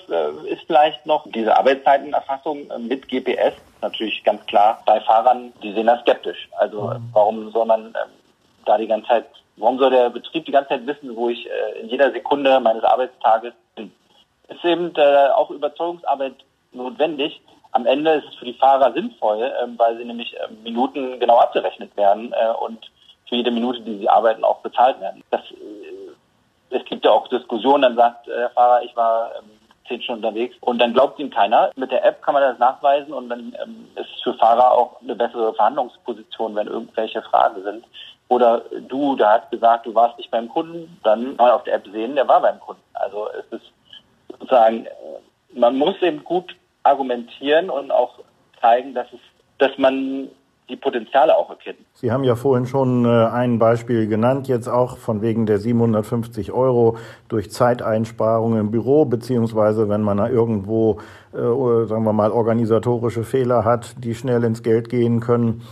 ist 0.46 0.64
vielleicht 0.68 1.06
noch 1.06 1.26
diese 1.32 1.58
Arbeitszeitenerfassung 1.58 2.70
äh, 2.70 2.78
mit 2.78 3.08
GPS. 3.08 3.54
Natürlich 3.82 4.24
ganz 4.24 4.46
klar 4.46 4.82
bei 4.86 5.02
Fahrern, 5.02 5.52
die 5.64 5.74
sehen 5.74 5.88
das 5.88 6.02
skeptisch. 6.02 6.48
Also 6.58 6.82
mhm. 6.82 7.10
warum 7.12 7.52
soll 7.52 7.66
man 7.66 7.88
äh, 7.88 7.98
da 8.66 8.78
die 8.78 8.88
ganze 8.88 9.08
Zeit, 9.08 9.26
warum 9.58 9.80
soll 9.80 9.90
der 9.90 10.12
Betrieb 10.12 10.46
die 10.46 10.52
ganze 10.52 10.70
Zeit 10.70 10.86
wissen, 10.86 11.16
wo 11.16 11.30
ich 11.30 11.48
äh, 11.48 11.80
in 11.82 11.90
jeder 11.90 12.12
Sekunde 12.12 12.60
meines 12.60 12.84
Arbeitstages 12.84 13.54
bin? 13.76 13.92
Ist 14.48 14.64
eben 14.64 14.94
äh, 14.96 15.30
auch 15.36 15.50
Überzeugungsarbeit 15.50 16.36
notwendig. 16.72 17.42
Am 17.72 17.86
Ende 17.86 18.12
ist 18.14 18.26
es 18.30 18.36
für 18.36 18.46
die 18.46 18.54
Fahrer 18.54 18.94
sinnvoll, 18.94 19.44
äh, 19.44 19.68
weil 19.78 19.98
sie 19.98 20.06
nämlich 20.06 20.36
äh, 20.36 20.48
Minuten 20.64 21.20
genau 21.20 21.38
abgerechnet 21.38 21.96
werden 21.98 22.34
äh, 22.34 22.52
und 22.64 22.90
für 23.28 23.36
jede 23.36 23.52
Minute, 23.52 23.82
die 23.82 24.00
sie 24.00 24.10
arbeiten, 24.10 24.44
auch 24.44 24.60
bezahlt 24.62 25.00
werden. 25.00 25.24
Das 25.30 25.42
äh, 25.52 25.90
es 26.72 26.86
gibt 26.86 27.06
ja 27.06 27.12
auch 27.12 27.28
Diskussionen, 27.28 27.82
dann 27.82 27.96
sagt 27.96 28.28
äh, 28.28 28.32
der 28.32 28.50
Fahrer, 28.52 28.84
ich 28.84 28.96
war 28.96 29.32
ähm, 29.38 29.50
zehn 29.88 30.02
Stunden 30.02 30.26
unterwegs 30.26 30.56
und 30.62 30.80
dann 30.80 30.94
glaubt 30.94 31.20
ihm 31.20 31.30
keiner. 31.30 31.72
Mit 31.76 31.92
der 31.92 32.06
App 32.06 32.22
kann 32.22 32.34
man 32.34 32.44
das 32.44 32.60
nachweisen 32.60 33.14
und 33.14 33.30
dann 33.30 33.56
ähm, 33.62 33.88
ist 33.96 34.10
es 34.16 34.22
für 34.22 34.34
Fahrer 34.36 34.72
auch 34.72 35.02
eine 35.02 35.16
bessere 35.16 35.54
Verhandlungsposition, 35.54 36.56
wenn 36.56 36.68
irgendwelche 36.68 37.22
Fragen 37.24 37.64
sind. 37.64 37.86
Oder 38.28 38.62
du, 38.88 39.16
der 39.16 39.32
hat 39.32 39.52
gesagt, 39.52 39.88
du 39.88 39.96
warst 39.96 40.18
nicht 40.18 40.30
beim 40.30 40.50
Kunden, 40.50 41.00
dann 41.04 41.36
man 41.36 41.52
auf 41.52 41.64
der 41.64 41.76
App 41.76 41.88
sehen, 41.92 42.16
der 42.16 42.28
war 42.28 42.42
beim 42.42 42.60
Kunden. 42.60 42.84
Also 42.94 43.28
es 43.32 43.60
ist 43.60 43.72
sozusagen, 44.30 44.86
äh, 44.86 44.90
man 45.54 45.76
muss 45.78 46.00
eben 46.02 46.24
gut 46.24 46.56
argumentieren 46.84 47.70
und 47.70 47.92
auch 47.92 48.20
zeigen, 48.62 48.94
dass 48.94 49.08
es, 49.14 49.20
dass 49.58 49.78
man 49.78 50.30
die 50.70 50.76
Potenziale 50.76 51.36
auch 51.36 51.50
erkennen. 51.50 51.84
Sie 51.96 52.12
haben 52.12 52.24
ja 52.24 52.36
vorhin 52.36 52.68
schon 52.68 53.04
äh, 53.06 53.08
ein 53.08 53.58
Beispiel 53.58 54.08
genannt, 54.08 54.48
jetzt 54.48 54.68
auch 54.68 54.98
von 54.98 55.22
wegen 55.22 55.46
der 55.46 55.58
750 55.58 56.52
Euro 56.52 56.98
durch 57.28 57.52
Zeiteinsparungen 57.52 58.60
im 58.60 58.72
Büro, 58.72 59.06
beziehungsweise 59.06 59.90
wenn 59.90 60.02
man 60.02 60.18
da 60.18 60.30
irgendwo, 60.30 61.00
äh, 61.34 61.38
sagen 61.88 62.04
wir 62.04 62.14
mal, 62.14 62.32
organisatorische 62.32 63.24
Fehler 63.24 63.66
hat, 63.66 63.96
die 64.04 64.14
schnell 64.14 64.44
ins 64.44 64.62
Geld 64.62 64.90
gehen 64.90 65.20
können. 65.20 65.64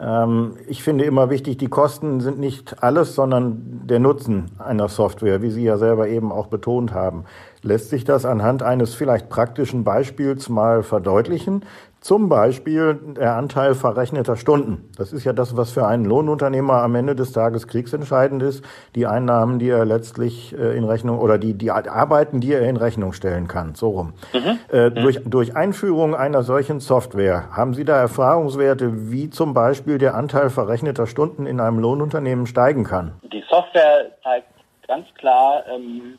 Ähm, 0.00 0.56
ich 0.66 0.82
finde 0.82 1.04
immer 1.04 1.28
wichtig, 1.30 1.58
die 1.58 1.68
Kosten 1.68 2.20
sind 2.20 2.38
nicht 2.38 2.82
alles, 2.82 3.14
sondern 3.14 3.82
der 3.86 3.98
Nutzen 3.98 4.50
einer 4.58 4.88
Software, 4.88 5.42
wie 5.42 5.50
Sie 5.50 5.62
ja 5.62 5.76
selber 5.76 6.08
eben 6.08 6.32
auch 6.32 6.46
betont 6.46 6.94
haben. 6.94 7.24
Lässt 7.62 7.90
sich 7.90 8.04
das 8.04 8.24
anhand 8.24 8.62
eines 8.62 8.94
vielleicht 8.94 9.28
praktischen 9.28 9.84
Beispiels 9.84 10.48
mal 10.48 10.82
verdeutlichen? 10.82 11.64
Zum 12.00 12.30
Beispiel 12.30 12.98
der 13.16 13.36
Anteil 13.36 13.74
verrechneter 13.74 14.36
Stunden. 14.36 14.88
Das 14.96 15.12
ist 15.12 15.24
ja 15.24 15.34
das, 15.34 15.58
was 15.58 15.70
für 15.70 15.86
einen 15.86 16.06
Lohnunternehmer 16.06 16.82
am 16.82 16.94
Ende 16.94 17.14
des 17.14 17.32
Tages 17.32 17.68
kriegsentscheidend 17.68 18.42
ist. 18.42 18.64
Die 18.94 19.06
Einnahmen, 19.06 19.58
die 19.58 19.68
er 19.68 19.84
letztlich 19.84 20.56
äh, 20.58 20.76
in 20.76 20.84
Rechnung 20.84 21.18
oder 21.18 21.36
die, 21.36 21.52
die 21.52 21.70
Arbeiten, 21.70 22.40
die 22.40 22.54
er 22.54 22.66
in 22.66 22.78
Rechnung 22.78 23.12
stellen 23.12 23.48
kann. 23.48 23.74
So 23.74 23.90
rum. 23.90 24.14
Mhm. 24.32 24.58
Äh, 24.72 24.88
mhm. 24.88 24.94
durch, 24.94 25.20
durch 25.26 25.56
Einführung 25.56 26.14
einer 26.14 26.42
solchen 26.42 26.80
Software 26.80 27.54
haben 27.54 27.74
Sie 27.74 27.84
da 27.84 27.98
Erfahrungswerte, 27.98 29.10
wie 29.10 29.28
zum 29.28 29.52
Beispiel 29.52 29.98
der 29.98 30.14
Anteil 30.14 30.48
verrechneter 30.48 31.06
Stunden 31.06 31.44
in 31.44 31.60
einem 31.60 31.78
Lohnunternehmen 31.78 32.46
steigen 32.46 32.84
kann? 32.84 33.12
Die 33.30 33.44
Software 33.50 34.06
zeigt 34.22 34.46
ganz 34.88 35.06
klar, 35.18 35.64
ähm, 35.70 36.18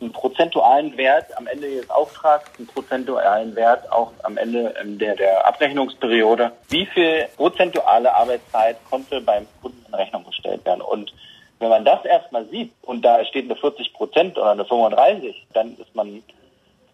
einen 0.00 0.12
prozentualen 0.12 0.96
Wert 0.96 1.36
am 1.36 1.46
Ende 1.46 1.68
des 1.68 1.88
Auftrags, 1.90 2.50
einen 2.58 2.66
prozentualen 2.66 3.56
Wert 3.56 3.90
auch 3.90 4.12
am 4.22 4.36
Ende 4.36 4.74
ähm, 4.80 4.98
der, 4.98 5.16
der 5.16 5.46
Abrechnungsperiode. 5.46 6.52
Wie 6.68 6.86
viel 6.86 7.28
prozentuale 7.36 8.14
Arbeitszeit 8.14 8.76
konnte 8.90 9.20
beim 9.20 9.46
Kunden 9.62 9.84
in 9.88 9.94
Rechnung 9.94 10.24
gestellt 10.24 10.64
werden? 10.64 10.82
Und 10.82 11.12
wenn 11.58 11.70
man 11.70 11.84
das 11.84 12.04
erstmal 12.04 12.44
sieht 12.46 12.72
und 12.82 13.02
da 13.04 13.24
steht 13.24 13.46
eine 13.46 13.56
40 13.56 13.94
Prozent 13.94 14.36
oder 14.36 14.50
eine 14.50 14.66
35, 14.66 15.46
dann 15.54 15.76
ist 15.78 15.94
man 15.94 16.22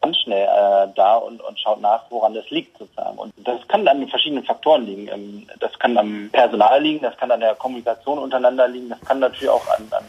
ganz 0.00 0.18
schnell 0.18 0.44
äh, 0.44 0.88
da 0.94 1.16
und, 1.16 1.40
und 1.40 1.58
schaut 1.58 1.80
nach, 1.80 2.04
woran 2.10 2.34
das 2.34 2.48
liegt 2.50 2.76
sozusagen. 2.78 3.18
Und 3.18 3.32
das 3.38 3.66
kann 3.68 3.86
an 3.88 4.06
verschiedenen 4.08 4.44
Faktoren 4.44 4.84
liegen. 4.84 5.08
Ähm, 5.08 5.46
das 5.60 5.76
kann 5.78 5.96
am 5.98 6.28
Personal 6.32 6.82
liegen, 6.82 7.02
das 7.02 7.16
kann 7.16 7.30
an 7.30 7.40
der 7.40 7.54
Kommunikation 7.54 8.18
untereinander 8.18 8.68
liegen, 8.68 8.90
das 8.90 9.00
kann 9.00 9.20
natürlich 9.20 9.48
auch 9.48 9.66
an, 9.68 9.86
an 9.90 10.04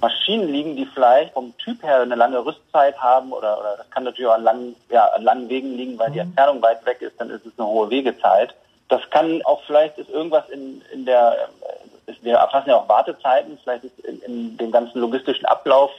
Maschinen 0.00 0.48
liegen, 0.48 0.76
die 0.76 0.86
vielleicht 0.86 1.34
vom 1.34 1.56
Typ 1.58 1.82
her 1.82 2.00
eine 2.00 2.14
lange 2.14 2.44
Rüstzeit 2.44 2.98
haben 2.98 3.32
oder, 3.32 3.58
oder 3.58 3.76
das 3.76 3.90
kann 3.90 4.04
natürlich 4.04 4.28
auch 4.28 4.34
an 4.34 4.44
langen, 4.44 4.76
ja, 4.88 5.06
an 5.06 5.22
langen 5.22 5.48
Wegen 5.48 5.76
liegen, 5.76 5.98
weil 5.98 6.10
die 6.10 6.20
mhm. 6.20 6.28
Entfernung 6.28 6.62
weit 6.62 6.84
weg 6.86 7.02
ist, 7.02 7.20
dann 7.20 7.30
ist 7.30 7.44
es 7.44 7.52
eine 7.58 7.66
hohe 7.66 7.90
Wegezeit. 7.90 8.54
Das 8.88 9.02
kann 9.10 9.42
auch 9.42 9.62
vielleicht 9.66 9.98
ist 9.98 10.10
irgendwas 10.10 10.48
in, 10.48 10.82
in 10.92 11.04
der, 11.04 11.48
ist, 12.06 12.22
wir 12.24 12.36
erfassen 12.36 12.70
ja 12.70 12.76
auch 12.76 12.88
Wartezeiten, 12.88 13.58
vielleicht 13.62 13.84
ist 13.84 13.98
in, 14.00 14.20
in 14.22 14.56
dem 14.56 14.70
ganzen 14.72 15.00
logistischen 15.00 15.46
Ablauf 15.46 15.90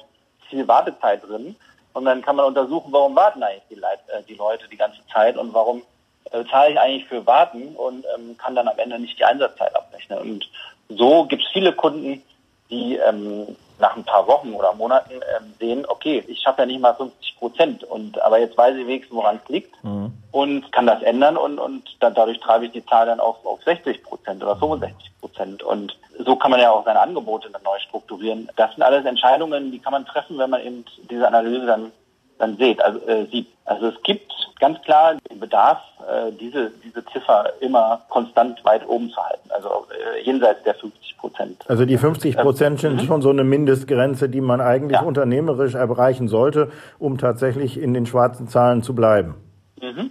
viel 0.50 0.68
Wartezeit 0.68 1.24
drin. 1.28 1.56
Und 1.94 2.06
dann 2.06 2.22
kann 2.22 2.38
man 2.38 2.46
untersuchen, 2.46 2.92
warum 2.92 3.16
warten 3.16 3.44
eigentlich 3.44 3.64
die, 3.70 3.76
Leit, 3.76 4.00
äh, 4.08 4.24
die 4.24 4.36
Leute 4.36 4.68
die 4.70 4.78
ganze 4.78 5.06
Zeit 5.14 5.38
und 5.38 5.54
warum 5.54 5.84
äh, 6.32 6.44
zahle 6.46 6.72
ich 6.72 6.80
eigentlich 6.80 7.08
für 7.08 7.26
Warten 7.26 7.76
und 7.76 8.06
ähm, 8.16 8.38
kann 8.38 8.56
dann 8.56 8.68
am 8.68 8.80
Ende 8.80 9.00
nicht 9.00 9.20
die 9.20 9.26
Einsatzzeit 9.26 9.76
abrechnen. 9.76 10.20
Und 10.20 10.50
so 10.90 11.26
gibt 11.26 11.44
es 11.44 11.50
viele 11.52 11.74
Kunden, 11.74 12.24
die 12.70 12.96
ähm, 12.96 13.56
nach 13.82 13.98
ein 13.98 14.06
paar 14.06 14.28
Wochen 14.28 14.54
oder 14.54 14.74
Monaten 14.74 15.16
ähm, 15.16 15.54
sehen, 15.60 15.86
okay, 15.88 16.24
ich 16.28 16.40
schaffe 16.40 16.62
ja 16.62 16.66
nicht 16.66 16.80
mal 16.80 16.94
50 16.94 17.38
Prozent 17.38 17.84
und 17.84 18.22
aber 18.22 18.40
jetzt 18.40 18.58
weiß 18.58 18.76
ich 18.78 18.88
wenigstens, 18.88 19.16
woran 19.16 19.40
es 19.44 19.50
liegt 19.50 19.84
mhm. 19.84 20.14
und 20.32 20.72
kann 20.72 20.88
das 20.88 21.02
ändern 21.02 21.36
und 21.36 21.60
und 21.60 21.84
dann, 22.00 22.14
dadurch 22.14 22.40
treibe 22.40 22.66
ich 22.66 22.72
die 22.72 22.86
Zahl 22.86 23.08
dann 23.08 23.20
auf, 23.20 23.44
auf 23.46 23.62
60 23.64 24.04
Prozent 24.04 24.44
oder 24.44 24.56
65 24.56 25.12
Prozent 25.20 25.64
und 25.64 25.98
so 26.20 26.36
kann 26.36 26.52
man 26.52 26.60
ja 26.60 26.72
auch 26.72 26.86
seine 26.86 27.02
Angebote 27.02 27.50
dann 27.50 27.64
neu 27.64 27.80
strukturieren. 27.80 28.50
Das 28.56 28.72
sind 28.74 28.84
alles 28.84 29.06
Entscheidungen, 29.06 29.72
die 29.72 29.80
kann 29.80 29.92
man 29.92 30.06
treffen, 30.06 30.38
wenn 30.38 30.50
man 30.50 30.62
eben 30.62 30.86
diese 31.10 31.28
Analyse 31.28 31.66
dann 31.66 31.92
dann 32.42 32.58
seht, 32.58 32.84
also 32.84 33.00
äh, 33.08 33.26
sieht. 33.28 33.48
Also 33.66 33.88
es 33.88 34.04
gibt 34.04 34.32
ganz 34.60 34.82
klar 34.82 35.16
den 35.30 35.40
Bedarf, 35.40 35.80
äh, 36.00 36.32
diese, 36.40 36.72
diese 36.84 37.06
Ziffer 37.06 37.52
immer 37.62 38.02
konstant 38.10 38.64
weit 38.66 38.88
oben 38.88 39.10
zu 39.12 39.18
halten, 39.24 39.50
also 39.52 39.86
äh, 39.92 40.24
jenseits 40.24 40.64
der 40.64 40.74
50 40.74 41.18
Prozent. 41.18 41.64
Also 41.68 41.86
die 41.86 41.98
50 41.98 42.38
Prozent 42.38 42.80
sind 42.80 42.96
mhm. 42.96 43.06
schon 43.06 43.22
so 43.22 43.30
eine 43.30 43.44
Mindestgrenze, 43.44 44.28
die 44.28 44.42
man 44.42 44.60
eigentlich 44.60 45.00
ja. 45.00 45.06
unternehmerisch 45.06 45.76
erreichen 45.76 46.28
sollte, 46.28 46.72
um 46.98 47.18
tatsächlich 47.20 47.80
in 47.80 47.94
den 47.94 48.08
schwarzen 48.08 48.48
Zahlen 48.48 48.82
zu 48.82 48.96
bleiben. 48.96 49.36
Mhm. 49.80 50.10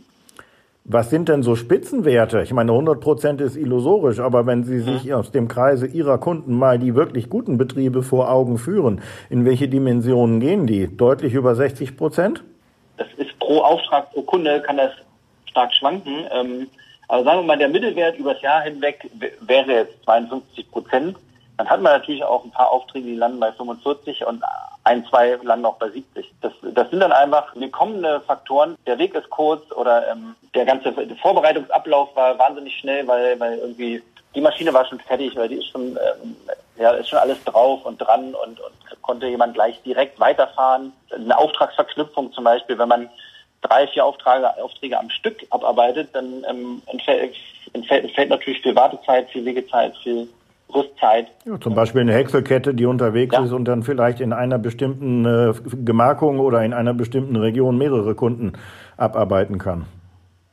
Was 0.85 1.11
sind 1.11 1.29
denn 1.29 1.43
so 1.43 1.57
Spitzenwerte? 1.57 2.43
Ich 2.43 2.53
meine, 2.53 2.73
100 2.73 3.01
Prozent 3.01 3.41
ist 3.41 3.57
illusorisch, 3.57 4.19
aber 4.19 4.47
wenn 4.47 4.65
Sie 4.65 4.81
sich 4.81 5.05
mhm. 5.05 5.13
aus 5.13 5.31
dem 5.31 5.47
Kreise 5.47 5.87
Ihrer 5.87 6.19
Kunden 6.19 6.55
mal 6.55 6.79
die 6.79 6.95
wirklich 6.95 7.29
guten 7.29 7.59
Betriebe 7.59 8.03
vor 8.03 8.31
Augen 8.31 8.59
führen, 8.59 9.03
in 9.29 9.45
welche 9.45 9.69
Dimensionen 9.69 10.41
gehen 10.41 10.67
die? 10.67 10.89
Deutlich 10.97 11.35
über 11.35 11.55
60 11.55 11.97
Prozent? 11.97 12.43
Das 12.97 13.09
ist 13.19 13.39
pro 13.39 13.61
Auftrag, 13.61 14.11
pro 14.13 14.23
Kunde 14.23 14.61
kann 14.63 14.79
das 14.79 14.93
stark 15.47 15.73
schwanken. 15.75 16.27
Ähm, 16.33 16.67
aber 17.09 17.25
sagen 17.25 17.41
wir 17.41 17.47
mal, 17.47 17.59
der 17.59 17.69
Mittelwert 17.69 18.17
übers 18.19 18.41
Jahr 18.41 18.63
hinweg 18.63 19.11
wäre 19.41 19.73
jetzt 19.73 20.03
52 20.05 20.71
Prozent. 20.71 21.17
Dann 21.59 21.69
hat 21.69 21.83
man 21.83 21.93
natürlich 21.93 22.25
auch 22.25 22.45
ein 22.45 22.53
paar 22.53 22.71
Aufträge, 22.71 23.07
die 23.07 23.17
landen 23.17 23.39
bei 23.39 23.53
45 23.53 24.25
und 24.27 24.43
ein, 24.85 25.05
zwei 25.07 25.39
landen 25.43 25.67
auch 25.67 25.77
bei 25.77 25.91
70. 25.91 26.33
Das, 26.41 26.53
das 26.63 26.91
sind 26.91 27.01
dann 27.01 27.13
einfach 27.13 27.55
willkommene 27.55 28.21
Faktoren. 28.21 28.77
Der 28.87 28.99
Weg 28.99 29.15
ist 29.15 29.29
kurz 29.31 29.71
oder 29.73 30.11
ähm, 30.11 30.35
der 30.55 30.65
ganze 30.65 30.93
Vorbereitungsablauf 31.21 32.15
war 32.17 32.39
wahnsinnig 32.39 32.77
schnell, 32.79 33.07
weil, 33.07 33.39
weil 33.39 33.59
irgendwie 33.59 34.03
die 34.35 34.41
Maschine 34.41 34.73
war 34.73 34.87
schon 34.87 35.01
fertig, 35.01 35.37
weil 35.37 35.49
die 35.49 35.57
ist 35.57 35.71
schon, 35.71 35.99
ähm, 35.99 36.37
ja, 36.79 36.93
ist 36.93 37.09
schon 37.09 37.19
alles 37.19 37.43
drauf 37.45 37.85
und 37.85 37.99
dran 37.99 38.35
und, 38.35 38.61
und 38.61 39.03
konnte 39.03 39.27
jemand 39.27 39.55
gleich 39.55 39.83
direkt 39.83 40.19
weiterfahren. 40.21 40.93
Eine 41.13 41.37
Auftragsverknüpfung 41.37 42.33
zum 42.33 42.45
Beispiel, 42.45 42.79
wenn 42.79 42.89
man 42.89 43.11
drei, 43.63 43.87
vier 43.89 44.05
Aufträge, 44.05 44.63
Aufträge 44.63 44.99
am 44.99 45.11
Stück 45.11 45.47
abarbeitet, 45.51 46.11
dann 46.15 46.45
ähm, 46.49 46.83
entfällt, 46.87 47.35
entfällt, 47.73 48.05
entfällt 48.05 48.31
natürlich 48.31 48.63
viel 48.63 48.77
Wartezeit, 48.77 49.29
viel 49.31 49.45
Wegezeit, 49.45 49.97
viel 49.99 50.29
Rüstzeit. 50.75 51.29
Ja, 51.45 51.61
zum 51.61 51.75
Beispiel 51.75 52.03
eine 52.03 52.13
Häckselkette, 52.13 52.75
die 52.75 52.87
unterwegs 52.87 53.35
ja. 53.35 53.45
ist 53.45 53.53
und 53.53 53.67
dann 53.67 53.83
vielleicht 53.83 54.21
in 54.21 54.33
einer 54.33 54.59
bestimmten 54.59 55.25
äh, 55.25 55.53
Gemarkung 55.85 56.39
oder 56.39 56.65
in 56.65 56.73
einer 56.73 56.95
bestimmten 56.95 57.37
Region 57.37 57.79
mehrere 57.79 58.15
Kunden 58.15 58.53
abarbeiten 58.97 59.59
kann. 59.59 59.87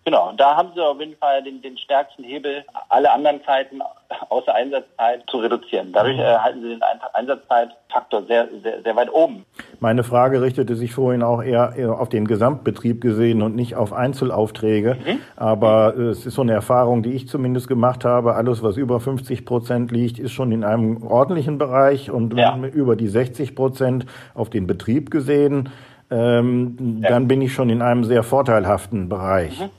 Genau, 0.08 0.32
da 0.38 0.56
haben 0.56 0.70
sie 0.74 0.80
auf 0.80 1.02
jeden 1.02 1.18
Fall 1.18 1.44
den, 1.44 1.62
den 1.62 1.78
stärksten 1.78 2.24
Hebel, 2.24 2.64
alle 2.88 3.12
anderen 3.12 3.44
Zeiten 3.44 3.82
außer 4.30 4.56
Einsatzzeit 4.56 5.22
zu 5.30 5.40
reduzieren. 5.40 5.92
Dadurch 5.92 6.16
mhm. 6.16 6.22
äh, 6.22 6.38
halten 6.38 6.62
sie 6.62 6.70
den 6.70 6.82
Einsatzzeitfaktor 7.14 8.24
sehr, 8.24 8.48
sehr, 8.64 8.82
sehr 8.84 8.96
weit 8.96 9.12
oben. 9.12 9.44
Meine 9.82 10.06
Frage 10.06 10.42
richtete 10.42 10.78
sich 10.78 10.94
vorhin 10.94 11.24
auch 11.24 11.44
eher, 11.44 11.74
eher 11.76 12.00
auf 12.00 12.08
den 12.08 12.26
Gesamtbetrieb 12.26 13.02
gesehen 13.02 13.42
und 13.42 13.58
nicht 13.58 13.76
auf 13.76 13.92
Einzelaufträge. 13.92 14.96
Mhm. 14.96 15.20
Aber 15.36 15.94
äh, 15.98 16.04
es 16.04 16.26
ist 16.26 16.36
so 16.36 16.42
eine 16.42 16.54
Erfahrung, 16.54 17.04
die 17.04 17.12
ich 17.12 17.28
zumindest 17.28 17.68
gemacht 17.68 18.06
habe. 18.06 18.36
Alles, 18.36 18.64
was 18.64 18.78
über 18.78 19.02
50 19.02 19.44
Prozent 19.46 19.92
liegt, 19.92 20.20
ist 20.20 20.32
schon 20.32 20.54
in 20.54 20.64
einem 20.64 21.06
ordentlichen 21.06 21.58
Bereich 21.58 22.12
und 22.12 22.34
ja. 22.34 22.56
über 22.56 22.96
die 22.96 23.10
60 23.10 23.58
Prozent 23.58 24.06
auf 24.36 24.50
den 24.50 24.68
Betrieb 24.68 25.12
gesehen, 25.12 25.68
ähm, 26.10 27.02
ja. 27.02 27.10
dann 27.10 27.28
bin 27.28 27.42
ich 27.42 27.54
schon 27.54 27.70
in 27.70 27.82
einem 27.82 28.06
sehr 28.06 28.24
vorteilhaften 28.24 29.10
Bereich. 29.10 29.60
Mhm. 29.60 29.70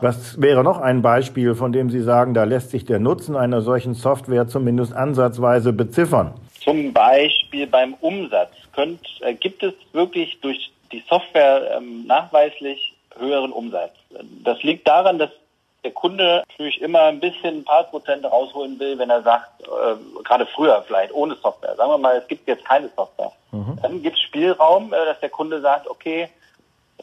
Was 0.00 0.40
wäre 0.40 0.64
noch 0.64 0.80
ein 0.80 1.02
Beispiel, 1.02 1.54
von 1.54 1.72
dem 1.72 1.90
Sie 1.90 2.00
sagen, 2.00 2.34
da 2.34 2.44
lässt 2.44 2.70
sich 2.70 2.84
der 2.84 2.98
Nutzen 2.98 3.36
einer 3.36 3.60
solchen 3.60 3.94
Software 3.94 4.46
zumindest 4.46 4.94
ansatzweise 4.94 5.72
beziffern? 5.72 6.34
Zum 6.62 6.92
Beispiel 6.92 7.66
beim 7.66 7.94
Umsatz 8.00 8.52
könnt, 8.74 9.00
äh, 9.20 9.34
gibt 9.34 9.62
es 9.62 9.74
wirklich 9.92 10.40
durch 10.40 10.72
die 10.92 11.02
Software 11.08 11.76
ähm, 11.76 12.06
nachweislich 12.06 12.94
höheren 13.18 13.52
Umsatz. 13.52 13.92
Das 14.44 14.62
liegt 14.62 14.86
daran, 14.86 15.18
dass 15.18 15.30
der 15.84 15.90
Kunde 15.90 16.44
natürlich 16.48 16.80
immer 16.80 17.02
ein 17.04 17.20
bisschen 17.20 17.58
ein 17.58 17.64
paar 17.64 17.84
Prozent 17.84 18.24
rausholen 18.24 18.78
will, 18.78 18.98
wenn 18.98 19.10
er 19.10 19.22
sagt, 19.22 19.62
äh, 19.62 20.22
gerade 20.22 20.46
früher 20.46 20.82
vielleicht 20.86 21.12
ohne 21.12 21.34
Software. 21.34 21.74
Sagen 21.76 21.90
wir 21.90 21.98
mal, 21.98 22.16
es 22.16 22.28
gibt 22.28 22.46
jetzt 22.46 22.64
keine 22.64 22.88
Software. 22.96 23.32
Mhm. 23.50 23.78
Dann 23.82 24.02
gibt 24.02 24.16
es 24.16 24.22
Spielraum, 24.22 24.92
äh, 24.92 25.04
dass 25.04 25.18
der 25.20 25.30
Kunde 25.30 25.60
sagt, 25.60 25.88
okay, 25.88 26.28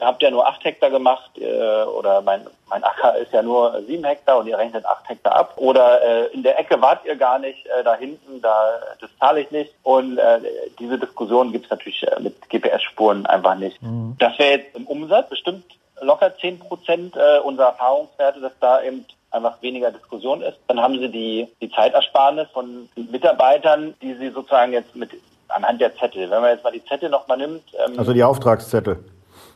habt 0.06 0.22
ja 0.22 0.32
nur 0.32 0.48
acht 0.48 0.64
Hektar 0.64 0.90
gemacht 0.90 1.32
äh, 1.38 1.84
oder 1.84 2.22
mein, 2.22 2.46
mein 2.70 2.84
Acker 2.84 3.18
ist 3.18 3.34
ja 3.34 3.42
nur 3.42 3.82
sieben 3.86 4.04
Hektar 4.04 4.38
und 4.38 4.48
ihr 4.48 4.58
rechnet 4.58 4.86
acht 4.86 5.08
Hektar 5.10 5.36
ab. 5.36 5.54
Oder 5.58 6.02
äh, 6.02 6.34
in 6.34 6.44
der 6.44 6.60
Ecke 6.60 6.82
wart 6.82 7.06
ihr 7.06 7.16
gar 7.16 7.40
nicht, 7.40 7.66
äh, 7.68 7.84
da 7.84 7.96
hinten, 7.96 8.42
da 8.42 8.74
das 9.00 9.10
zahle 9.20 9.42
ich 9.42 9.52
nicht. 9.52 9.74
Und 9.84 10.18
äh, 10.18 10.40
diese 10.80 10.98
Diskussion 10.98 11.52
gibt's 11.52 11.70
natürlich 11.70 12.04
äh, 12.08 12.20
mit 12.20 12.50
GPS-Spuren 12.50 13.26
einfach 13.26 13.56
nicht. 13.56 13.82
Mhm. 13.82 14.16
Das 14.20 14.38
wäre 14.40 14.60
jetzt 14.60 14.76
im 14.76 14.88
Umsatz 14.88 15.30
bestimmt 15.30 15.66
locker 16.02 16.36
zehn 16.38 16.60
Prozent 16.60 17.16
äh, 17.16 17.40
unserer 17.40 17.68
Erfahrungswerte, 17.68 18.40
dass 18.40 18.54
da 18.60 18.82
eben 18.82 19.06
einfach 19.32 19.62
weniger 19.62 19.92
Diskussion 19.92 20.42
ist. 20.42 20.58
Dann 20.68 20.80
haben 20.80 20.98
sie 21.00 21.10
die, 21.10 21.48
die 21.62 21.70
Zeitersparnis 21.70 22.48
von 22.54 22.90
Mitarbeitern, 22.96 23.94
die 24.02 24.14
sie 24.16 24.30
sozusagen 24.30 24.74
jetzt 24.74 24.96
mit 24.96 25.12
anhand 25.50 25.82
der 25.82 25.96
Zettel, 25.96 26.30
wenn 26.30 26.42
man 26.42 26.52
jetzt 26.52 26.64
mal 26.64 26.72
die 26.72 26.84
Zettel 26.86 27.10
nochmal 27.10 27.38
nimmt. 27.38 27.64
Ähm, 27.74 27.98
also 27.98 28.14
die 28.14 28.24
Auftragszettel. 28.24 29.04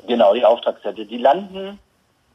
Genau, 0.07 0.33
die 0.33 0.45
Auftragszettel. 0.45 1.05
Die 1.05 1.17
landen, 1.17 1.79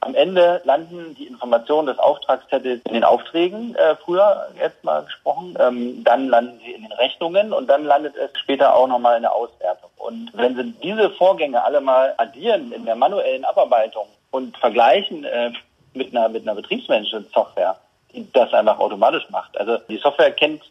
am 0.01 0.15
Ende 0.15 0.61
landen 0.65 1.15
die 1.17 1.27
Informationen 1.27 1.89
des 1.89 1.99
Auftragszettels 1.99 2.81
in 2.85 2.95
den 2.95 3.05
Aufträgen, 3.05 3.75
äh, 3.75 3.97
früher 3.97 4.49
jetzt 4.59 4.83
mal 4.85 5.03
gesprochen. 5.03 5.57
Ähm, 5.61 6.05
dann 6.05 6.29
landen 6.29 6.61
sie 6.65 6.73
in 6.73 6.83
den 6.83 6.93
Rechnungen 6.93 7.53
und 7.53 7.69
dann 7.69 7.85
landet 7.85 8.15
es 8.17 8.31
später 8.39 8.75
auch 8.75 8.87
nochmal 8.87 9.17
in 9.17 9.23
der 9.23 9.35
Auswertung. 9.35 9.91
Und 9.97 10.31
wenn 10.35 10.57
Sie 10.57 10.73
diese 10.83 11.11
Vorgänge 11.11 11.63
alle 11.63 11.81
mal 11.81 12.15
addieren 12.17 12.73
in 12.73 12.85
der 12.85 12.95
manuellen 12.95 13.45
Abarbeitung 13.45 14.07
und 14.31 14.57
vergleichen 14.57 15.25
äh, 15.25 15.53
mit 15.95 16.15
einer, 16.15 16.29
mit 16.29 16.43
einer 16.43 16.55
Betriebsmanagement-Software, 16.55 17.77
die 18.15 18.31
das 18.33 18.53
einfach 18.55 18.79
automatisch 18.79 19.29
macht. 19.31 19.59
Also 19.59 19.79
die 19.89 19.99
Software 19.99 20.31
kennt 20.31 20.63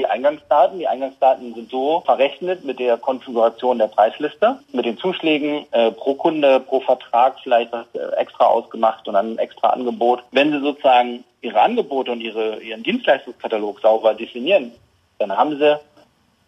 die 0.00 0.06
Eingangsdaten. 0.06 0.78
Die 0.78 0.88
Eingangsdaten 0.88 1.54
sind 1.54 1.70
so 1.70 2.00
verrechnet 2.04 2.64
mit 2.64 2.78
der 2.78 2.96
Konfiguration 2.96 3.78
der 3.78 3.88
Preisliste, 3.88 4.58
mit 4.72 4.86
den 4.86 4.96
Zuschlägen 4.96 5.66
äh, 5.72 5.90
pro 5.90 6.14
Kunde, 6.14 6.60
pro 6.60 6.80
Vertrag 6.80 7.38
vielleicht 7.42 7.72
was 7.72 7.86
äh, 7.94 8.16
extra 8.16 8.46
ausgemacht 8.46 9.06
und 9.06 9.14
dann 9.14 9.34
ein 9.34 9.38
extra 9.38 9.68
Angebot. 9.68 10.22
Wenn 10.32 10.52
Sie 10.52 10.60
sozusagen 10.60 11.24
Ihre 11.42 11.60
Angebote 11.60 12.12
und 12.12 12.20
Ihre, 12.20 12.60
Ihren 12.60 12.82
Dienstleistungskatalog 12.82 13.80
sauber 13.80 14.14
definieren, 14.14 14.72
dann 15.18 15.36
haben 15.36 15.58
Sie 15.58 15.78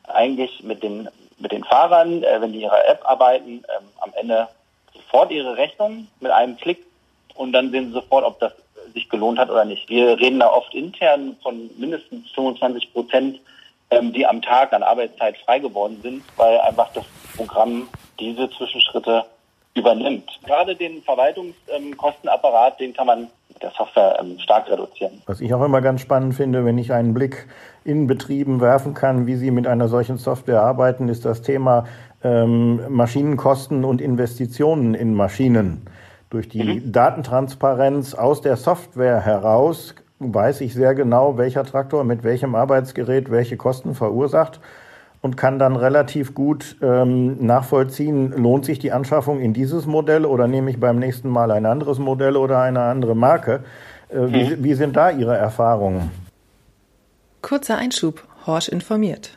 eigentlich 0.05 0.63
mit 0.63 0.83
den, 0.83 1.09
mit 1.39 1.53
den 1.53 1.65
Fahrern, 1.65 2.23
äh, 2.23 2.41
wenn 2.41 2.53
die 2.53 2.63
ihrer 2.63 2.89
App 2.89 3.01
arbeiten, 3.05 3.63
ähm, 3.77 3.89
am 4.01 4.13
Ende 4.15 4.49
sofort 4.95 5.31
ihre 5.31 5.57
Rechnung 5.57 6.09
mit 6.21 6.31
einem 6.33 6.57
Klick 6.57 6.85
und 7.35 7.53
dann 7.53 7.71
sehen 7.71 7.89
sie 7.89 7.93
sofort, 7.93 8.25
ob 8.25 8.39
das 8.41 8.53
sich 8.93 9.09
gelohnt 9.09 9.39
hat 9.39 9.51
oder 9.51 9.65
nicht. 9.65 9.89
Wir 9.89 10.19
reden 10.19 10.41
da 10.41 10.49
oft 10.49 10.75
intern 10.75 11.37
von 11.43 11.71
mindestens 11.79 12.31
25 12.33 12.93
Prozent, 12.93 13.41
ähm, 13.91 14.13
die 14.13 14.27
am 14.27 14.43
Tag 14.43 14.73
an 14.73 14.83
Arbeitszeit 14.83 15.37
frei 15.39 15.59
geworden 15.59 15.99
sind, 16.03 16.23
weil 16.37 16.59
einfach 16.61 16.91
das 16.95 17.05
Programm 17.37 17.89
diese 18.19 18.51
Zwischenschritte 18.51 19.25
übernimmt. 19.75 20.29
Gerade 20.45 20.75
den 20.75 21.03
Verwaltungskostenapparat, 21.03 22.79
den 22.79 22.93
kann 22.93 23.07
man 23.07 23.29
mit 23.49 23.63
der 23.63 23.71
Software 23.71 24.19
ähm, 24.21 24.39
stark 24.39 24.69
reduzieren. 24.71 25.23
Was 25.27 25.41
ich 25.41 25.53
auch 25.55 25.63
immer 25.63 25.81
ganz 25.81 26.01
spannend 26.01 26.35
finde, 26.35 26.65
wenn 26.65 26.79
ich 26.79 26.93
einen 26.93 27.15
Blick 27.15 27.47
in 27.85 28.07
Betrieben 28.07 28.61
werfen 28.61 28.95
kann, 28.95 29.27
wie 29.27 29.37
sie 29.37 29.51
mit 29.51 29.67
einer 29.67 29.89
solchen 29.89 30.19
Software 30.19 30.63
arbeiten, 30.63 31.09
ist 31.09 31.25
das 31.25 31.43
Thema 31.43 31.87
ähm, 32.23 32.81
Maschinenkosten 32.89 33.85
und 33.85 34.01
Investitionen 34.01 34.95
in 34.95 35.15
Maschinen. 35.15 35.87
Durch 36.33 36.49
die 36.49 36.65
mhm. 36.65 36.93
Datentransparenz 36.93 38.15
aus 38.15 38.41
der 38.41 38.57
Software 38.57 39.21
heraus 39.21 39.95
weiß 40.19 40.63
ich 40.63 40.73
sehr 40.73 40.95
genau, 40.95 41.37
welcher 41.37 41.63
Traktor 41.63 42.05
mit 42.05 42.25
welchem 42.25 42.55
Arbeitsgerät 42.55 43.31
welche 43.31 43.59
Kosten 43.59 43.95
verursacht 43.95 44.59
und 45.21 45.37
kann 45.37 45.59
dann 45.59 45.77
relativ 45.77 46.33
gut 46.33 46.77
ähm, 46.81 47.45
nachvollziehen, 47.45 48.33
lohnt 48.33 48.65
sich 48.65 48.79
die 48.79 48.93
Anschaffung 48.93 49.41
in 49.41 49.53
dieses 49.53 49.85
Modell 49.85 50.25
oder 50.25 50.49
nehme 50.49 50.71
ich 50.71 50.81
beim 50.81 50.99
nächsten 50.99 51.29
Mal 51.29 51.51
ein 51.51 51.67
anderes 51.67 51.99
Modell 51.99 52.39
oder 52.39 52.63
eine 52.63 52.81
andere 52.81 53.15
Marke. 53.15 53.63
Äh, 54.09 54.21
mhm. 54.21 54.33
wie, 54.33 54.65
wie 54.65 54.75
sind 54.75 54.97
da 54.97 55.11
Ihre 55.11 55.37
Erfahrungen? 55.37 56.11
Kurzer 57.43 57.77
Einschub, 57.77 58.27
Horsch 58.47 58.71
informiert. 58.71 59.37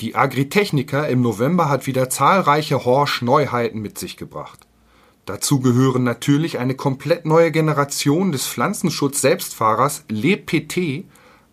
Die 0.00 0.16
Agritechnica 0.16 1.04
im 1.04 1.20
November 1.20 1.68
hat 1.68 1.86
wieder 1.86 2.10
zahlreiche 2.10 2.84
Horsch-Neuheiten 2.84 3.78
mit 3.78 3.96
sich 3.96 4.16
gebracht. 4.16 4.63
Dazu 5.26 5.60
gehören 5.60 6.04
natürlich 6.04 6.58
eine 6.58 6.74
komplett 6.74 7.24
neue 7.24 7.50
Generation 7.50 8.30
des 8.30 8.46
Pflanzenschutz-Selbstfahrers 8.46 10.04
LePT, 10.08 11.04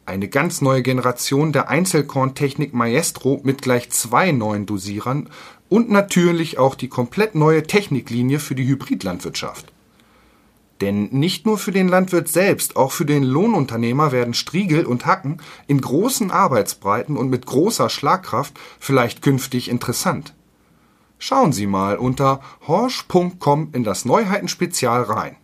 eine 0.05 0.27
ganz 0.27 0.59
neue 0.59 0.81
Generation 0.81 1.53
der 1.53 1.69
Einzelkorntechnik 1.69 2.73
Maestro 2.73 3.39
mit 3.43 3.61
gleich 3.61 3.89
zwei 3.89 4.33
neuen 4.33 4.65
Dosierern 4.65 5.29
und 5.69 5.89
natürlich 5.89 6.57
auch 6.57 6.75
die 6.75 6.89
komplett 6.89 7.33
neue 7.33 7.63
Techniklinie 7.63 8.39
für 8.39 8.55
die 8.55 8.67
Hybridlandwirtschaft. 8.67 9.71
Denn 10.81 11.09
nicht 11.11 11.45
nur 11.45 11.57
für 11.57 11.71
den 11.71 11.87
Landwirt 11.87 12.27
selbst, 12.27 12.75
auch 12.75 12.91
für 12.91 13.05
den 13.05 13.23
Lohnunternehmer 13.23 14.11
werden 14.11 14.33
Striegel 14.33 14.85
und 14.85 15.05
Hacken 15.05 15.37
in 15.67 15.79
großen 15.79 16.29
Arbeitsbreiten 16.31 17.15
und 17.15 17.29
mit 17.29 17.45
großer 17.45 17.89
Schlagkraft 17.89 18.59
vielleicht 18.79 19.21
künftig 19.21 19.69
interessant. 19.69 20.33
Schauen 21.23 21.51
Sie 21.53 21.67
mal 21.67 21.97
unter 21.97 22.39
horsch.com 22.67 23.73
in 23.75 23.83
das 23.83 24.05
Neuheitenspezial 24.05 25.03
rein. 25.03 25.37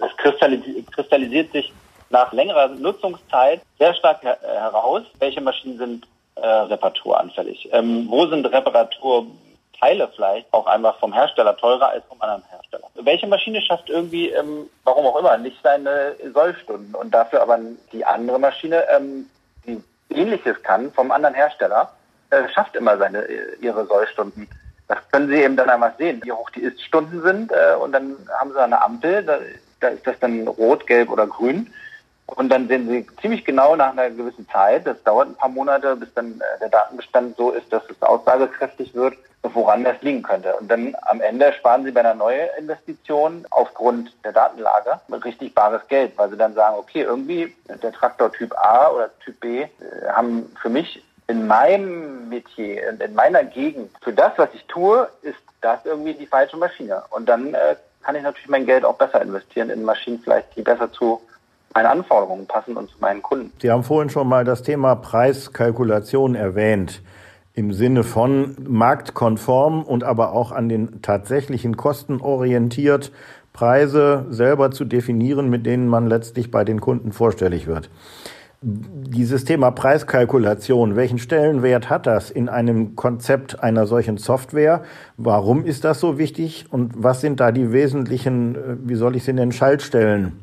Es 0.00 0.16
kristallisiert 0.16 1.52
sich 1.52 1.70
nach 2.08 2.32
längerer 2.32 2.68
Nutzungszeit 2.68 3.60
sehr 3.78 3.92
stark 3.92 4.22
heraus, 4.22 5.02
welche 5.18 5.42
Maschinen 5.42 5.76
sind 5.76 6.06
äh, 6.36 6.46
reparaturanfällig. 6.46 7.68
Ähm, 7.72 8.06
wo 8.08 8.24
sind 8.26 8.46
Reparaturteile 8.46 10.08
vielleicht 10.16 10.50
auch 10.54 10.66
einfach 10.66 10.98
vom 10.98 11.12
Hersteller 11.12 11.54
teurer 11.58 11.90
als 11.90 12.06
vom 12.06 12.22
anderen 12.22 12.44
Hersteller? 12.48 12.86
Welche 12.94 13.26
Maschine 13.26 13.60
schafft 13.60 13.90
irgendwie, 13.90 14.30
ähm, 14.30 14.70
warum 14.84 15.04
auch 15.04 15.18
immer, 15.18 15.36
nicht 15.36 15.58
seine 15.62 16.16
Sollstunden 16.32 16.94
und 16.94 17.12
dafür 17.12 17.42
aber 17.42 17.58
die 17.92 18.02
andere 18.02 18.38
Maschine, 18.38 18.82
ähm, 18.96 19.28
die 19.66 19.78
ähnliches 20.08 20.62
kann 20.62 20.90
vom 20.92 21.10
anderen 21.10 21.34
Hersteller, 21.34 21.92
äh, 22.30 22.48
schafft 22.54 22.76
immer 22.76 22.96
seine 22.96 23.26
ihre 23.60 23.84
Sollstunden. 23.86 24.48
Das 24.88 24.98
können 25.12 25.28
Sie 25.28 25.36
eben 25.36 25.56
dann 25.56 25.68
einmal 25.68 25.94
sehen, 25.98 26.20
wie 26.24 26.32
hoch 26.32 26.50
die 26.50 26.62
Ist-Stunden 26.62 27.22
sind. 27.22 27.52
Äh, 27.52 27.76
und 27.76 27.92
dann 27.92 28.16
haben 28.40 28.52
Sie 28.52 28.60
eine 28.60 28.82
Ampel, 28.82 29.22
da, 29.22 29.38
da 29.80 29.88
ist 29.88 30.06
das 30.06 30.18
dann 30.18 30.48
rot, 30.48 30.86
gelb 30.86 31.10
oder 31.10 31.26
grün. 31.26 31.72
Und 32.26 32.50
dann 32.50 32.68
sehen 32.68 32.88
Sie 32.88 33.06
ziemlich 33.20 33.44
genau 33.44 33.74
nach 33.76 33.92
einer 33.92 34.10
gewissen 34.10 34.46
Zeit, 34.50 34.86
das 34.86 35.02
dauert 35.02 35.28
ein 35.28 35.34
paar 35.34 35.48
Monate, 35.48 35.96
bis 35.96 36.12
dann 36.14 36.40
äh, 36.40 36.58
der 36.60 36.68
Datenbestand 36.68 37.36
so 37.36 37.50
ist, 37.50 37.72
dass 37.72 37.82
es 37.88 38.00
aussagekräftig 38.02 38.94
wird, 38.94 39.14
woran 39.42 39.84
das 39.84 40.00
liegen 40.02 40.22
könnte. 40.22 40.54
Und 40.56 40.68
dann 40.68 40.94
am 41.02 41.20
Ende 41.20 41.52
sparen 41.54 41.84
Sie 41.84 41.90
bei 41.90 42.00
einer 42.00 42.14
neuen 42.14 42.48
Investition 42.58 43.46
aufgrund 43.50 44.12
der 44.24 44.32
Datenlage 44.32 45.00
richtig 45.24 45.54
bares 45.54 45.86
Geld, 45.88 46.12
weil 46.16 46.30
Sie 46.30 46.36
dann 46.36 46.54
sagen, 46.54 46.76
okay, 46.78 47.02
irgendwie 47.02 47.54
der 47.68 47.92
Traktor 47.92 48.32
Typ 48.32 48.54
A 48.58 48.90
oder 48.90 49.10
Typ 49.20 49.40
B 49.40 49.62
äh, 49.62 49.68
haben 50.10 50.54
für 50.60 50.68
mich 50.68 51.02
in 51.28 51.46
meinem 51.46 52.28
Metier, 52.28 52.88
in, 52.90 53.00
in 53.00 53.14
meiner 53.14 53.44
Gegend, 53.44 53.90
für 54.02 54.12
das, 54.12 54.32
was 54.36 54.48
ich 54.54 54.64
tue, 54.64 55.08
ist 55.22 55.38
das 55.60 55.84
irgendwie 55.84 56.14
die 56.14 56.26
falsche 56.26 56.56
Maschine. 56.56 57.02
Und 57.10 57.28
dann 57.28 57.54
äh, 57.54 57.76
kann 58.02 58.16
ich 58.16 58.22
natürlich 58.22 58.48
mein 58.48 58.66
Geld 58.66 58.84
auch 58.84 58.96
besser 58.96 59.20
investieren 59.22 59.70
in 59.70 59.84
Maschinen 59.84 60.20
vielleicht, 60.24 60.56
die 60.56 60.62
besser 60.62 60.90
zu 60.90 61.20
meinen 61.74 61.86
Anforderungen 61.86 62.46
passen 62.46 62.76
und 62.76 62.90
zu 62.90 62.96
meinen 62.98 63.22
Kunden. 63.22 63.52
Sie 63.60 63.70
haben 63.70 63.84
vorhin 63.84 64.08
schon 64.08 64.26
mal 64.26 64.44
das 64.44 64.62
Thema 64.62 64.96
Preiskalkulation 64.96 66.34
erwähnt. 66.34 67.02
Im 67.52 67.72
Sinne 67.72 68.04
von 68.04 68.56
marktkonform 68.66 69.82
und 69.82 70.04
aber 70.04 70.32
auch 70.32 70.52
an 70.52 70.68
den 70.68 71.02
tatsächlichen 71.02 71.76
Kosten 71.76 72.20
orientiert, 72.20 73.12
Preise 73.52 74.26
selber 74.30 74.70
zu 74.70 74.84
definieren, 74.84 75.50
mit 75.50 75.66
denen 75.66 75.88
man 75.88 76.06
letztlich 76.06 76.50
bei 76.52 76.64
den 76.64 76.80
Kunden 76.80 77.12
vorstellig 77.12 77.66
wird. 77.66 77.90
Dieses 78.60 79.44
Thema 79.44 79.70
Preiskalkulation, 79.70 80.96
welchen 80.96 81.18
Stellenwert 81.18 81.88
hat 81.88 82.08
das 82.08 82.28
in 82.28 82.48
einem 82.48 82.96
Konzept 82.96 83.62
einer 83.62 83.86
solchen 83.86 84.16
Software? 84.16 84.82
Warum 85.16 85.64
ist 85.64 85.84
das 85.84 86.00
so 86.00 86.18
wichtig? 86.18 86.66
Und 86.72 86.92
was 86.96 87.20
sind 87.20 87.38
da 87.38 87.52
die 87.52 87.70
wesentlichen, 87.70 88.56
äh, 88.56 88.76
wie 88.80 88.96
soll 88.96 89.14
ich 89.14 89.28
es 89.28 89.32
nennen, 89.32 89.52
Schaltstellen, 89.52 90.40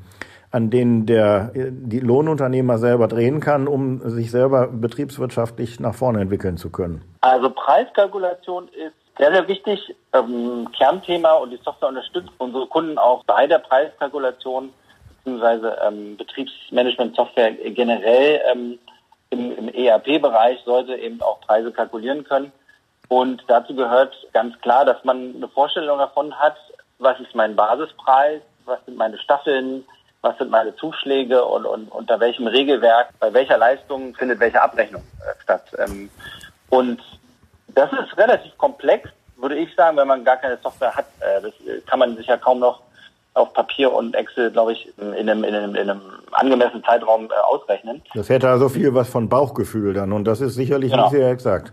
an 0.49 0.69
denen 0.69 1.06
der, 1.06 1.51
die 1.54 1.99
Lohnunternehmer 1.99 2.78
selber 2.78 3.10
drehen 3.10 3.41
kann, 3.41 3.67
um 3.67 3.99
sich 4.10 4.32
selber 4.32 4.67
betriebswirtschaftlich 4.67 5.82
nach 5.82 5.93
vorne 5.93 6.21
entwickeln 6.21 6.56
zu 6.56 6.69
können? 6.69 7.01
Also 7.19 7.49
Preiskalkulation 7.49 8.69
ist 8.69 8.95
sehr, 9.17 9.34
sehr 9.34 9.45
wichtig, 9.49 9.93
ähm, 10.13 10.69
Kernthema 10.78 11.34
und 11.34 11.49
die 11.49 11.60
Software 11.65 11.89
unterstützt 11.89 12.30
unsere 12.38 12.65
Kunden 12.67 12.97
auch 12.97 13.25
bei 13.25 13.45
der 13.45 13.60
Preiskalkulation 13.60 14.69
beziehungsweise 15.25 15.77
ähm, 15.83 16.17
Betriebsmanagement-Software 16.17 17.53
generell 17.71 18.41
ähm, 18.51 18.79
im, 19.31 19.57
im 19.57 19.69
ERP-Bereich 19.69 20.59
sollte 20.65 20.95
eben 20.95 21.21
auch 21.21 21.41
Preise 21.41 21.71
kalkulieren 21.71 22.23
können. 22.23 22.51
Und 23.07 23.43
dazu 23.47 23.75
gehört 23.75 24.15
ganz 24.33 24.59
klar, 24.61 24.85
dass 24.85 25.03
man 25.03 25.35
eine 25.35 25.47
Vorstellung 25.47 25.97
davon 25.97 26.39
hat, 26.39 26.55
was 26.99 27.19
ist 27.19 27.33
mein 27.35 27.55
Basispreis, 27.55 28.41
was 28.65 28.83
sind 28.85 28.97
meine 28.97 29.17
Staffeln, 29.17 29.83
was 30.21 30.38
sind 30.38 30.51
meine 30.51 30.75
Zuschläge 30.75 31.43
und, 31.43 31.65
und 31.65 31.88
unter 31.89 32.19
welchem 32.19 32.47
Regelwerk, 32.47 33.09
bei 33.19 33.33
welcher 33.33 33.57
Leistung 33.57 34.15
findet 34.15 34.39
welche 34.39 34.61
Abrechnung 34.61 35.03
äh, 35.21 35.41
statt. 35.41 35.65
Ähm, 35.79 36.09
und 36.69 37.01
das 37.69 37.91
ist 37.93 38.17
relativ 38.17 38.55
komplex, 38.57 39.09
würde 39.38 39.55
ich 39.55 39.73
sagen, 39.75 39.97
wenn 39.97 40.07
man 40.07 40.23
gar 40.23 40.38
keine 40.38 40.57
Software 40.57 40.95
hat. 40.95 41.05
Äh, 41.19 41.41
das 41.41 41.53
kann 41.88 41.99
man 41.99 42.15
sich 42.15 42.27
ja 42.27 42.38
kaum 42.38 42.59
noch 42.59 42.85
auf 43.36 43.54
Papier 43.54 43.93
und 43.93 44.15
Excel, 44.15 44.50
glaube 44.50 44.74
ich, 44.74 44.88
in 44.98 45.13
einem, 45.30 45.43
in, 45.43 45.54
einem, 45.54 45.76
in 45.76 45.89
einem 45.89 46.02
angemessenen 46.32 46.84
Zeitraum 46.84 47.26
äh, 47.26 47.34
ausrechnen. 47.45 48.02
Das 48.13 48.30
hätte 48.30 48.50
also 48.50 48.69
viel 48.69 48.93
was 48.93 49.10
von 49.10 49.30
Bauchgefühl 49.30 49.93
dann 49.93 50.12
und 50.13 50.26
das 50.26 50.41
ist 50.41 50.56
sicherlich 50.56 50.91
genau. 50.91 51.04
nicht 51.04 51.12
sehr 51.12 51.30
exakt. 51.30 51.71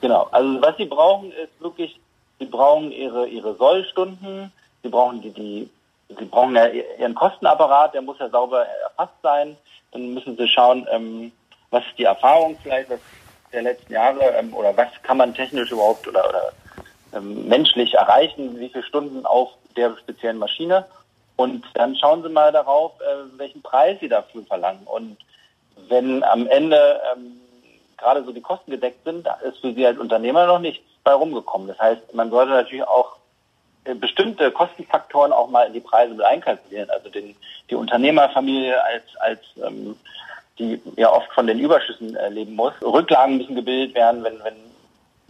Genau, 0.00 0.28
also 0.32 0.60
was 0.60 0.76
Sie 0.78 0.86
brauchen 0.86 1.30
ist 1.32 1.60
wirklich, 1.60 2.00
Sie 2.38 2.46
brauchen 2.46 2.90
Ihre, 2.90 3.28
Ihre 3.28 3.54
Sollstunden, 3.54 4.50
Sie 4.82 4.88
brauchen 4.88 5.22
die, 5.22 5.30
die 5.30 5.70
Sie 6.18 6.24
brauchen 6.24 6.56
ja 6.56 6.66
Ihren 6.66 7.14
Kostenapparat, 7.14 7.94
der 7.94 8.02
muss 8.02 8.18
ja 8.18 8.28
sauber 8.28 8.66
erfasst 8.84 9.14
sein. 9.22 9.56
Dann 9.92 10.14
müssen 10.14 10.36
Sie 10.36 10.48
schauen, 10.48 10.86
ähm, 10.90 11.32
was 11.70 11.84
ist 11.84 11.98
die 11.98 12.04
Erfahrung 12.04 12.56
vielleicht 12.62 12.90
was 12.90 13.00
der 13.52 13.62
letzten 13.62 13.92
Jahre 13.92 14.24
ähm, 14.38 14.54
oder 14.54 14.76
was 14.76 14.88
kann 15.02 15.18
man 15.18 15.34
technisch 15.34 15.70
überhaupt 15.70 16.06
oder, 16.08 16.28
oder 16.28 16.52
ähm, 17.12 17.48
menschlich 17.48 17.94
erreichen, 17.94 18.58
wie 18.58 18.68
viele 18.68 18.84
Stunden 18.84 19.26
auf 19.26 19.50
der 19.76 19.96
speziellen 19.96 20.38
Maschine. 20.38 20.86
Und 21.36 21.64
dann 21.74 21.96
schauen 21.96 22.22
Sie 22.22 22.28
mal 22.28 22.52
darauf, 22.52 22.92
äh, 23.00 23.38
welchen 23.38 23.62
Preis 23.62 23.98
Sie 24.00 24.08
dafür 24.08 24.42
verlangen. 24.44 24.82
Und 24.84 25.16
wenn 25.88 26.22
am 26.24 26.46
Ende 26.46 27.00
ähm, 27.12 27.40
gerade 27.96 28.24
so 28.24 28.32
die 28.32 28.40
Kosten 28.40 28.70
gedeckt 28.70 29.04
sind, 29.04 29.26
da 29.26 29.34
ist 29.34 29.58
für 29.58 29.72
Sie 29.72 29.86
als 29.86 29.98
Unternehmer 29.98 30.46
noch 30.46 30.58
nichts 30.58 30.84
bei 31.04 31.12
rumgekommen. 31.12 31.68
Das 31.68 31.78
heißt, 31.78 32.14
man 32.14 32.30
sollte 32.30 32.52
natürlich 32.52 32.86
auch 32.86 33.16
äh, 33.84 33.94
bestimmte 33.94 34.50
Kostenfaktoren 34.50 35.32
auch 35.32 35.48
mal 35.48 35.66
in 35.66 35.72
die 35.72 35.80
Preise 35.80 36.14
mit 36.14 36.24
einkalkulieren. 36.24 36.90
Also 36.90 37.08
den, 37.08 37.34
die 37.70 37.74
Unternehmerfamilie 37.74 38.82
als, 38.84 39.04
als 39.20 39.40
ähm, 39.64 39.96
die 40.58 40.80
ja 40.96 41.12
oft 41.12 41.32
von 41.32 41.46
den 41.46 41.58
Überschüssen 41.58 42.14
äh, 42.14 42.28
leben 42.28 42.54
muss. 42.54 42.74
Rücklagen 42.82 43.38
müssen 43.38 43.56
gebildet 43.56 43.94
werden, 43.94 44.22
wenn, 44.22 44.42
wenn 44.44 44.71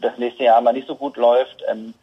das 0.02 0.18
nächste 0.18 0.44
Jahr 0.44 0.60
mal 0.60 0.72
nicht 0.72 0.88
so 0.88 0.96
gut 0.96 1.16
läuft. 1.16 1.62
Ähm, 1.68 1.94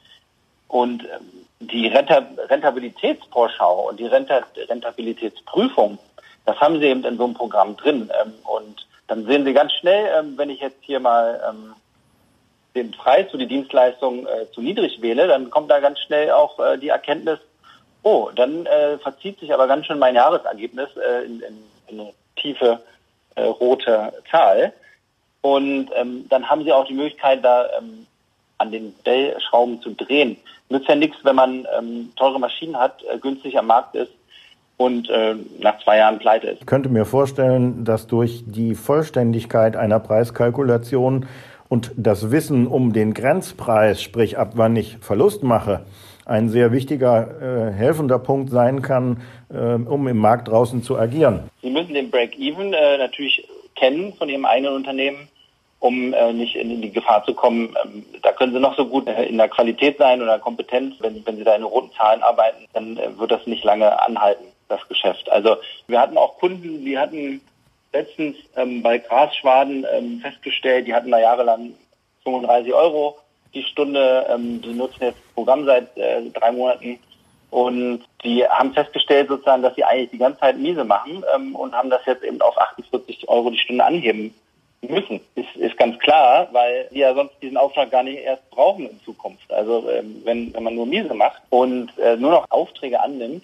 und 0.67 1.03
ähm, 1.03 1.45
die 1.59 1.87
Rentabilitätsvorschau 1.87 3.89
und 3.89 3.99
die 3.99 4.05
Rentabilitätsprüfung, 4.05 5.97
das 6.45 6.57
haben 6.59 6.79
sie 6.79 6.87
eben 6.87 7.03
in 7.03 7.17
so 7.17 7.25
einem 7.25 7.33
Programm 7.33 7.75
drin. 7.75 8.09
Ähm, 8.21 8.33
und 8.43 8.87
dann 9.07 9.25
sehen 9.25 9.43
Sie 9.43 9.53
ganz 9.53 9.73
schnell, 9.73 10.09
ähm, 10.17 10.37
wenn 10.37 10.49
ich 10.49 10.61
jetzt 10.61 10.81
hier 10.81 10.99
mal 10.99 11.41
ähm, 11.49 11.73
den 12.75 12.91
Preis 12.91 13.29
für 13.31 13.37
die 13.37 13.47
Dienstleistung 13.47 14.27
äh, 14.27 14.49
zu 14.53 14.61
niedrig 14.61 15.01
wähle, 15.01 15.27
dann 15.27 15.49
kommt 15.49 15.71
da 15.71 15.79
ganz 15.79 15.99
schnell 15.99 16.31
auch 16.31 16.59
äh, 16.59 16.77
die 16.77 16.89
Erkenntnis, 16.89 17.39
oh, 18.03 18.29
dann 18.35 18.65
äh, 18.65 18.97
verzieht 18.99 19.39
sich 19.39 19.53
aber 19.53 19.67
ganz 19.67 19.87
schön 19.87 19.99
mein 19.99 20.15
Jahresergebnis 20.15 20.89
äh, 20.95 21.25
in, 21.25 21.41
in, 21.41 21.63
in 21.87 21.99
eine 21.99 22.13
tiefe 22.35 22.79
äh, 23.35 23.43
rote 23.43 24.13
Zahl. 24.29 24.73
Und 25.41 25.89
ähm, 25.95 26.25
dann 26.29 26.49
haben 26.49 26.63
Sie 26.63 26.71
auch 26.71 26.85
die 26.85 26.93
Möglichkeit, 26.93 27.43
da 27.43 27.65
ähm, 27.77 28.05
an 28.57 28.71
den 28.71 28.93
Stellschrauben 29.01 29.81
zu 29.81 29.91
drehen. 29.91 30.37
Nützt 30.69 30.87
ja 30.87 30.95
nichts, 30.95 31.17
wenn 31.23 31.35
man 31.35 31.67
ähm, 31.77 32.11
teure 32.15 32.39
Maschinen 32.39 32.77
hat, 32.77 33.03
äh, 33.03 33.17
günstig 33.17 33.57
am 33.57 33.67
Markt 33.67 33.95
ist 33.95 34.11
und 34.77 35.09
äh, 35.09 35.35
nach 35.59 35.81
zwei 35.83 35.97
Jahren 35.97 36.19
pleite 36.19 36.47
ist. 36.47 36.61
Ich 36.61 36.67
könnte 36.67 36.89
mir 36.89 37.05
vorstellen, 37.05 37.85
dass 37.85 38.07
durch 38.07 38.43
die 38.45 38.75
Vollständigkeit 38.75 39.75
einer 39.75 39.99
Preiskalkulation 39.99 41.25
und 41.69 41.91
das 41.95 42.31
Wissen 42.31 42.67
um 42.67 42.93
den 42.93 43.13
Grenzpreis, 43.13 44.01
sprich 44.01 44.37
ab 44.37 44.51
wann 44.55 44.75
ich 44.75 44.97
Verlust 44.97 45.43
mache, 45.43 45.85
ein 46.25 46.49
sehr 46.49 46.71
wichtiger 46.71 47.69
äh, 47.69 47.73
helfender 47.73 48.19
Punkt 48.19 48.51
sein 48.51 48.81
kann, 48.81 49.21
äh, 49.49 49.73
um 49.73 50.07
im 50.07 50.17
Markt 50.17 50.47
draußen 50.47 50.83
zu 50.83 50.97
agieren. 50.97 51.49
Sie 51.61 51.71
müssen 51.71 51.93
den 51.93 52.11
Break-Even 52.11 52.73
äh, 52.73 52.97
natürlich 52.97 53.47
kennen 53.75 54.13
von 54.13 54.29
Ihrem 54.29 54.45
eigenen 54.45 54.73
Unternehmen, 54.73 55.28
um 55.79 56.13
äh, 56.13 56.33
nicht 56.33 56.55
in, 56.55 56.81
die 56.81 56.91
Gefahr 56.91 57.23
zu 57.25 57.33
kommen. 57.33 57.75
Ähm, 57.83 58.05
da 58.21 58.31
können 58.31 58.53
Sie 58.53 58.59
noch 58.59 58.75
so 58.75 58.85
gut 58.85 59.07
äh, 59.07 59.23
in 59.23 59.37
der 59.37 59.49
Qualität 59.49 59.97
sein 59.97 60.21
oder 60.21 60.39
Kompetenz. 60.39 60.95
Wenn, 60.99 61.25
wenn 61.25 61.37
Sie 61.37 61.43
da 61.43 61.55
in 61.55 61.63
roten 61.63 61.91
Zahlen 61.93 62.21
arbeiten, 62.21 62.65
dann 62.73 62.97
äh, 62.97 63.17
wird 63.17 63.31
das 63.31 63.47
nicht 63.47 63.63
lange 63.63 64.01
anhalten 64.01 64.45
das 64.67 64.87
Geschäft. 64.87 65.29
Also 65.29 65.57
wir 65.87 65.99
hatten 65.99 66.17
auch 66.17 66.37
Kunden, 66.37 66.85
die 66.85 66.97
hatten 66.97 67.41
letztens 67.91 68.37
ähm, 68.55 68.81
bei 68.83 68.99
Grasschwaden 68.99 69.85
ähm, 69.91 70.19
festgestellt, 70.21 70.87
die 70.87 70.93
hatten 70.93 71.11
da 71.11 71.19
jahrelang 71.19 71.73
35 72.23 72.73
Euro 72.73 73.17
die 73.53 73.63
Stunde. 73.63 74.27
Ähm, 74.29 74.61
die 74.61 74.73
nutzen 74.73 75.01
jetzt 75.01 75.17
das 75.17 75.33
Programm 75.33 75.65
seit 75.65 75.97
äh, 75.97 76.21
drei 76.33 76.51
Monaten 76.51 76.99
und 77.49 78.03
die 78.23 78.45
haben 78.45 78.73
festgestellt 78.73 79.27
sozusagen, 79.27 79.63
dass 79.63 79.75
sie 79.75 79.83
eigentlich 79.83 80.11
die 80.11 80.19
ganze 80.19 80.39
Zeit 80.39 80.57
miese 80.59 80.83
machen 80.83 81.23
ähm, 81.35 81.55
und 81.55 81.73
haben 81.73 81.89
das 81.89 82.05
jetzt 82.05 82.23
eben 82.23 82.41
auf 82.41 82.57
48 82.57 83.27
Euro 83.27 83.49
die 83.49 83.57
Stunde 83.57 83.83
anheben 83.83 84.35
müssen. 84.81 85.19
Ist, 85.35 85.55
ist 85.55 85.77
ganz 85.77 85.99
klar, 85.99 86.47
weil 86.51 86.87
die 86.91 86.99
ja 86.99 87.13
sonst 87.13 87.33
diesen 87.41 87.57
Auftrag 87.57 87.91
gar 87.91 88.03
nicht 88.03 88.19
erst 88.19 88.49
brauchen 88.49 88.89
in 88.89 88.99
Zukunft. 89.03 89.51
Also 89.51 89.89
ähm, 89.89 90.21
wenn, 90.23 90.53
wenn 90.53 90.63
man 90.63 90.75
nur 90.75 90.85
miese 90.85 91.13
macht 91.13 91.41
und 91.49 91.97
äh, 91.97 92.15
nur 92.15 92.31
noch 92.31 92.45
Aufträge 92.49 93.01
annimmt, 93.01 93.43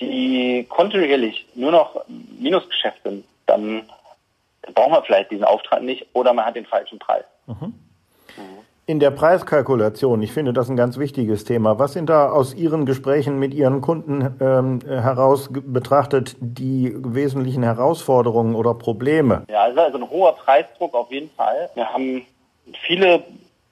die 0.00 0.66
kontinuierlich 0.68 1.46
nur 1.54 1.72
noch 1.72 2.04
Minusgeschäft 2.38 3.02
sind, 3.02 3.24
dann 3.46 3.88
braucht 4.74 4.90
man 4.90 5.02
vielleicht 5.04 5.30
diesen 5.30 5.44
Auftrag 5.44 5.82
nicht 5.82 6.06
oder 6.12 6.32
man 6.32 6.44
hat 6.44 6.56
den 6.56 6.66
falschen 6.66 6.98
Preis. 6.98 7.24
Mhm. 7.46 7.74
In 8.88 9.00
der 9.00 9.10
Preiskalkulation, 9.10 10.22
ich 10.22 10.32
finde 10.32 10.54
das 10.54 10.70
ein 10.70 10.76
ganz 10.78 10.96
wichtiges 10.96 11.44
Thema. 11.44 11.78
Was 11.78 11.92
sind 11.92 12.08
da 12.08 12.30
aus 12.30 12.54
Ihren 12.54 12.86
Gesprächen 12.86 13.38
mit 13.38 13.52
Ihren 13.52 13.82
Kunden 13.82 14.34
ähm, 14.40 14.80
heraus 14.86 15.50
betrachtet 15.52 16.36
die 16.40 16.94
wesentlichen 16.96 17.62
Herausforderungen 17.62 18.54
oder 18.54 18.72
Probleme? 18.72 19.44
Ja, 19.50 19.64
also, 19.64 19.98
ein 19.98 20.08
hoher 20.08 20.32
Preisdruck 20.36 20.94
auf 20.94 21.12
jeden 21.12 21.28
Fall. 21.32 21.68
Wir 21.74 21.86
haben 21.92 22.24
viele 22.86 23.22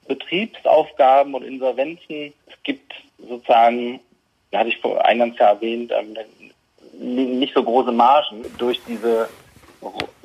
Betriebsaufgaben 0.06 1.32
und 1.32 1.44
Insolvenzen. 1.44 2.34
Es 2.48 2.62
gibt 2.62 2.92
sozusagen 3.18 4.00
hatte 4.54 4.68
ich 4.68 4.76
vor 4.82 5.02
eingangs 5.02 5.38
ja 5.38 5.46
erwähnt, 5.46 5.92
ähm, 5.98 7.40
nicht 7.40 7.54
so 7.54 7.62
große 7.62 7.90
Margen. 7.90 8.44
Durch 8.58 8.82
diese, 8.86 9.30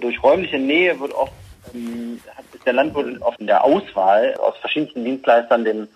durch 0.01 0.21
räumliche 0.21 0.59
Nähe 0.59 0.99
wird 0.99 1.13
oft, 1.13 1.31
ist 1.73 2.65
der 2.65 2.73
Landwirt 2.73 3.21
oft 3.21 3.39
in 3.39 3.47
der 3.47 3.63
Auswahl 3.63 4.35
aus 4.35 4.57
verschiedensten 4.57 5.03
Dienstleistern 5.03 5.63
den, 5.63 5.87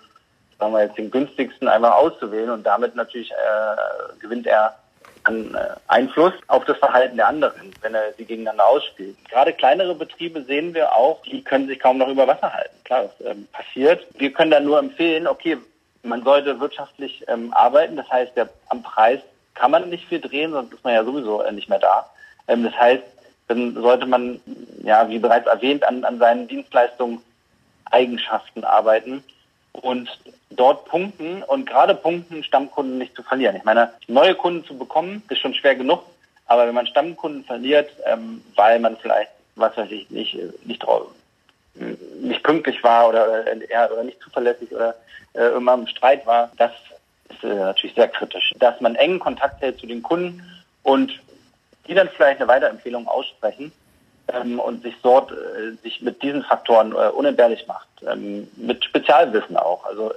sagen 0.58 0.72
wir 0.72 0.84
jetzt, 0.84 0.98
den 0.98 1.10
günstigsten 1.10 1.68
einfach 1.68 1.94
auszuwählen 1.94 2.50
und 2.50 2.64
damit 2.64 2.94
natürlich 2.94 3.30
äh, 3.30 4.20
gewinnt 4.20 4.46
er 4.46 4.76
an 5.24 5.54
äh, 5.54 5.74
Einfluss 5.88 6.32
auf 6.46 6.64
das 6.64 6.78
Verhalten 6.78 7.16
der 7.16 7.26
anderen, 7.26 7.74
wenn 7.82 7.94
er 7.94 8.12
sie 8.16 8.24
gegeneinander 8.24 8.66
ausspielt. 8.66 9.16
Gerade 9.28 9.52
kleinere 9.52 9.94
Betriebe 9.94 10.42
sehen 10.42 10.72
wir 10.72 10.94
auch, 10.94 11.22
die 11.22 11.42
können 11.42 11.66
sich 11.66 11.80
kaum 11.80 11.98
noch 11.98 12.08
über 12.08 12.26
Wasser 12.28 12.52
halten. 12.52 12.76
Klar, 12.84 13.10
das 13.18 13.26
ähm, 13.26 13.48
passiert. 13.52 14.06
Wir 14.18 14.32
können 14.32 14.52
dann 14.52 14.64
nur 14.64 14.78
empfehlen, 14.78 15.26
okay, 15.26 15.58
man 16.02 16.22
sollte 16.22 16.60
wirtschaftlich 16.60 17.24
ähm, 17.26 17.52
arbeiten. 17.52 17.96
Das 17.96 18.08
heißt, 18.08 18.36
der, 18.36 18.48
am 18.68 18.82
Preis 18.82 19.20
kann 19.54 19.72
man 19.72 19.88
nicht 19.88 20.06
viel 20.08 20.20
drehen, 20.20 20.52
sonst 20.52 20.72
ist 20.72 20.84
man 20.84 20.94
ja 20.94 21.04
sowieso 21.04 21.42
äh, 21.42 21.52
nicht 21.52 21.68
mehr 21.68 21.80
da. 21.80 22.08
Ähm, 22.46 22.62
das 22.62 22.74
heißt, 22.74 23.02
dann 23.48 23.74
sollte 23.74 24.06
man, 24.06 24.40
ja, 24.82 25.08
wie 25.08 25.18
bereits 25.18 25.46
erwähnt, 25.46 25.84
an, 25.84 26.04
an 26.04 26.18
seinen 26.18 26.48
Dienstleistungen 26.48 27.20
Eigenschaften 27.90 28.64
arbeiten 28.64 29.22
und 29.72 30.08
dort 30.50 30.86
punkten 30.86 31.42
und 31.42 31.66
gerade 31.68 31.94
punkten, 31.94 32.42
Stammkunden 32.42 32.98
nicht 32.98 33.14
zu 33.14 33.22
verlieren. 33.22 33.56
Ich 33.56 33.64
meine, 33.64 33.92
neue 34.08 34.34
Kunden 34.34 34.64
zu 34.64 34.76
bekommen, 34.76 35.22
ist 35.28 35.38
schon 35.38 35.54
schwer 35.54 35.74
genug, 35.74 36.02
aber 36.46 36.66
wenn 36.66 36.74
man 36.74 36.86
Stammkunden 36.86 37.44
verliert, 37.44 37.90
ähm, 38.06 38.42
weil 38.54 38.80
man 38.80 38.96
vielleicht, 38.96 39.30
was 39.54 39.76
weiß 39.76 39.90
ich, 39.90 40.10
nicht, 40.10 40.36
nicht, 40.64 40.84
nicht 42.20 42.42
pünktlich 42.42 42.82
war 42.82 43.08
oder, 43.08 43.46
äh, 43.46 43.92
oder 43.92 44.04
nicht 44.04 44.20
zuverlässig 44.20 44.72
oder 44.72 44.94
äh, 45.34 45.56
immer 45.56 45.74
im 45.74 45.86
Streit 45.86 46.26
war, 46.26 46.50
das 46.56 46.72
ist 47.28 47.44
äh, 47.44 47.54
natürlich 47.54 47.94
sehr 47.94 48.08
kritisch. 48.08 48.52
Dass 48.58 48.80
man 48.80 48.94
engen 48.96 49.18
Kontakt 49.18 49.60
hält 49.60 49.78
zu 49.78 49.86
den 49.86 50.02
Kunden 50.02 50.42
und 50.82 51.12
die 51.88 51.94
dann 51.94 52.08
vielleicht 52.08 52.40
eine 52.40 52.48
Weiterempfehlung 52.48 53.06
aussprechen 53.08 53.72
ähm, 54.28 54.58
und 54.58 54.82
sich 54.82 54.94
dort 55.02 55.32
äh, 55.32 55.72
sich 55.82 56.02
mit 56.02 56.22
diesen 56.22 56.42
Faktoren 56.42 56.92
äh, 56.92 57.08
unentbehrlich 57.08 57.66
macht. 57.66 57.88
Ähm, 58.06 58.48
mit 58.56 58.84
Spezialwissen 58.84 59.56
auch. 59.56 59.84
Also 59.84 60.12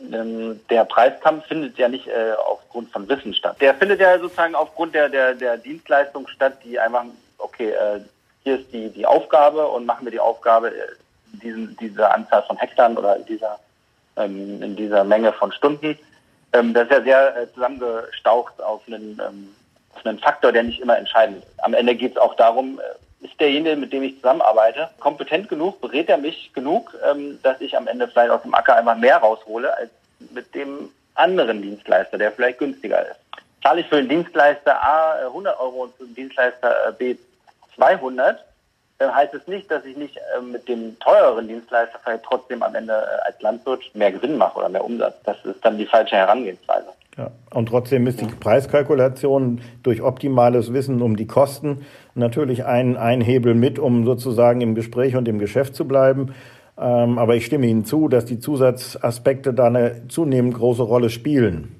ähm, 0.00 0.60
der 0.70 0.84
Preiskampf 0.84 1.46
findet 1.46 1.76
ja 1.78 1.88
nicht 1.88 2.06
äh, 2.06 2.32
aufgrund 2.46 2.90
von 2.90 3.08
Wissen 3.08 3.34
statt. 3.34 3.56
Der 3.60 3.74
findet 3.74 4.00
ja 4.00 4.18
sozusagen 4.18 4.54
aufgrund 4.54 4.94
der, 4.94 5.08
der, 5.08 5.34
der 5.34 5.56
Dienstleistung 5.56 6.28
statt, 6.28 6.58
die 6.64 6.78
einfach, 6.78 7.04
okay, 7.38 7.70
äh, 7.70 8.00
hier 8.44 8.60
ist 8.60 8.72
die, 8.72 8.90
die 8.90 9.06
Aufgabe 9.06 9.66
und 9.66 9.86
machen 9.86 10.06
wir 10.06 10.12
die 10.12 10.20
Aufgabe, 10.20 10.68
äh, 10.68 10.88
diesen, 11.42 11.76
diese 11.80 12.10
Anzahl 12.10 12.42
von 12.44 12.56
Hektar 12.56 12.96
oder 12.96 13.18
dieser 13.18 13.58
ähm, 14.16 14.62
in 14.62 14.76
dieser 14.76 15.04
Menge 15.04 15.32
von 15.32 15.52
Stunden. 15.52 15.98
Ähm, 16.52 16.74
das 16.74 16.84
ist 16.84 16.92
ja 16.92 17.02
sehr 17.02 17.36
äh, 17.36 17.52
zusammengestaucht 17.52 18.60
auf 18.62 18.82
einen, 18.86 19.20
ähm, 19.26 19.54
einen 20.06 20.18
Faktor, 20.18 20.52
der 20.52 20.62
nicht 20.62 20.80
immer 20.80 20.98
entscheidend 20.98 21.38
ist. 21.38 21.64
Am 21.64 21.74
Ende 21.74 21.94
geht 21.94 22.12
es 22.12 22.18
auch 22.18 22.34
darum, 22.34 22.78
äh, 22.78 23.24
ist 23.24 23.38
derjenige, 23.40 23.76
mit 23.76 23.92
dem 23.92 24.02
ich 24.02 24.16
zusammenarbeite, 24.16 24.88
kompetent 25.00 25.48
genug, 25.48 25.80
berät 25.80 26.08
er 26.08 26.18
mich 26.18 26.52
genug, 26.52 26.96
ähm, 27.08 27.38
dass 27.42 27.60
ich 27.60 27.76
am 27.76 27.88
Ende 27.88 28.08
vielleicht 28.08 28.30
aus 28.30 28.42
dem 28.42 28.54
Acker 28.54 28.76
einfach 28.76 28.96
mehr 28.96 29.16
raushole 29.16 29.76
als 29.76 29.90
mit 30.32 30.54
dem 30.54 30.90
anderen 31.14 31.62
Dienstleister, 31.62 32.18
der 32.18 32.32
vielleicht 32.32 32.58
günstiger 32.58 33.02
ist. 33.02 33.18
Zahle 33.62 33.80
ich 33.80 33.88
für 33.88 33.96
den 33.96 34.08
Dienstleister 34.08 34.82
A 34.82 35.26
100 35.26 35.54
äh, 35.54 35.60
Euro 35.60 35.82
und 35.84 35.94
für 35.96 36.04
den 36.04 36.14
Dienstleister 36.14 36.88
äh, 36.88 36.92
B 36.92 37.16
200, 37.74 38.44
äh, 38.98 39.08
heißt 39.08 39.34
es 39.34 39.46
nicht, 39.48 39.70
dass 39.70 39.84
ich 39.84 39.96
nicht 39.96 40.18
mit 40.40 40.68
dem 40.68 40.98
teureren 41.00 41.48
Dienstleister 41.48 41.98
vielleicht 42.02 42.24
trotzdem 42.24 42.62
am 42.62 42.74
Ende 42.74 42.94
als 43.24 43.40
Landwirt 43.40 43.82
mehr 43.94 44.12
Gewinn 44.12 44.36
mache 44.36 44.58
oder 44.58 44.68
mehr 44.68 44.84
Umsatz. 44.84 45.16
Das 45.24 45.36
ist 45.44 45.64
dann 45.64 45.78
die 45.78 45.86
falsche 45.86 46.16
Herangehensweise. 46.16 46.88
Ja, 47.18 47.32
und 47.52 47.68
trotzdem 47.68 48.06
ist 48.06 48.20
die 48.20 48.26
Preiskalkulation 48.26 49.60
durch 49.82 50.02
optimales 50.02 50.72
Wissen 50.72 51.02
um 51.02 51.16
die 51.16 51.26
Kosten 51.26 51.80
natürlich 52.14 52.64
ein, 52.64 52.96
ein 52.96 53.20
Hebel 53.20 53.56
mit, 53.56 53.80
um 53.80 54.04
sozusagen 54.04 54.60
im 54.60 54.76
Gespräch 54.76 55.16
und 55.16 55.26
im 55.26 55.40
Geschäft 55.40 55.74
zu 55.74 55.88
bleiben. 55.88 56.32
Ähm, 56.78 57.18
aber 57.18 57.34
ich 57.34 57.44
stimme 57.44 57.66
Ihnen 57.66 57.84
zu, 57.84 58.06
dass 58.06 58.24
die 58.24 58.38
Zusatzaspekte 58.38 59.52
da 59.52 59.64
eine 59.64 60.06
zunehmend 60.06 60.54
große 60.54 60.84
Rolle 60.84 61.10
spielen. 61.10 61.74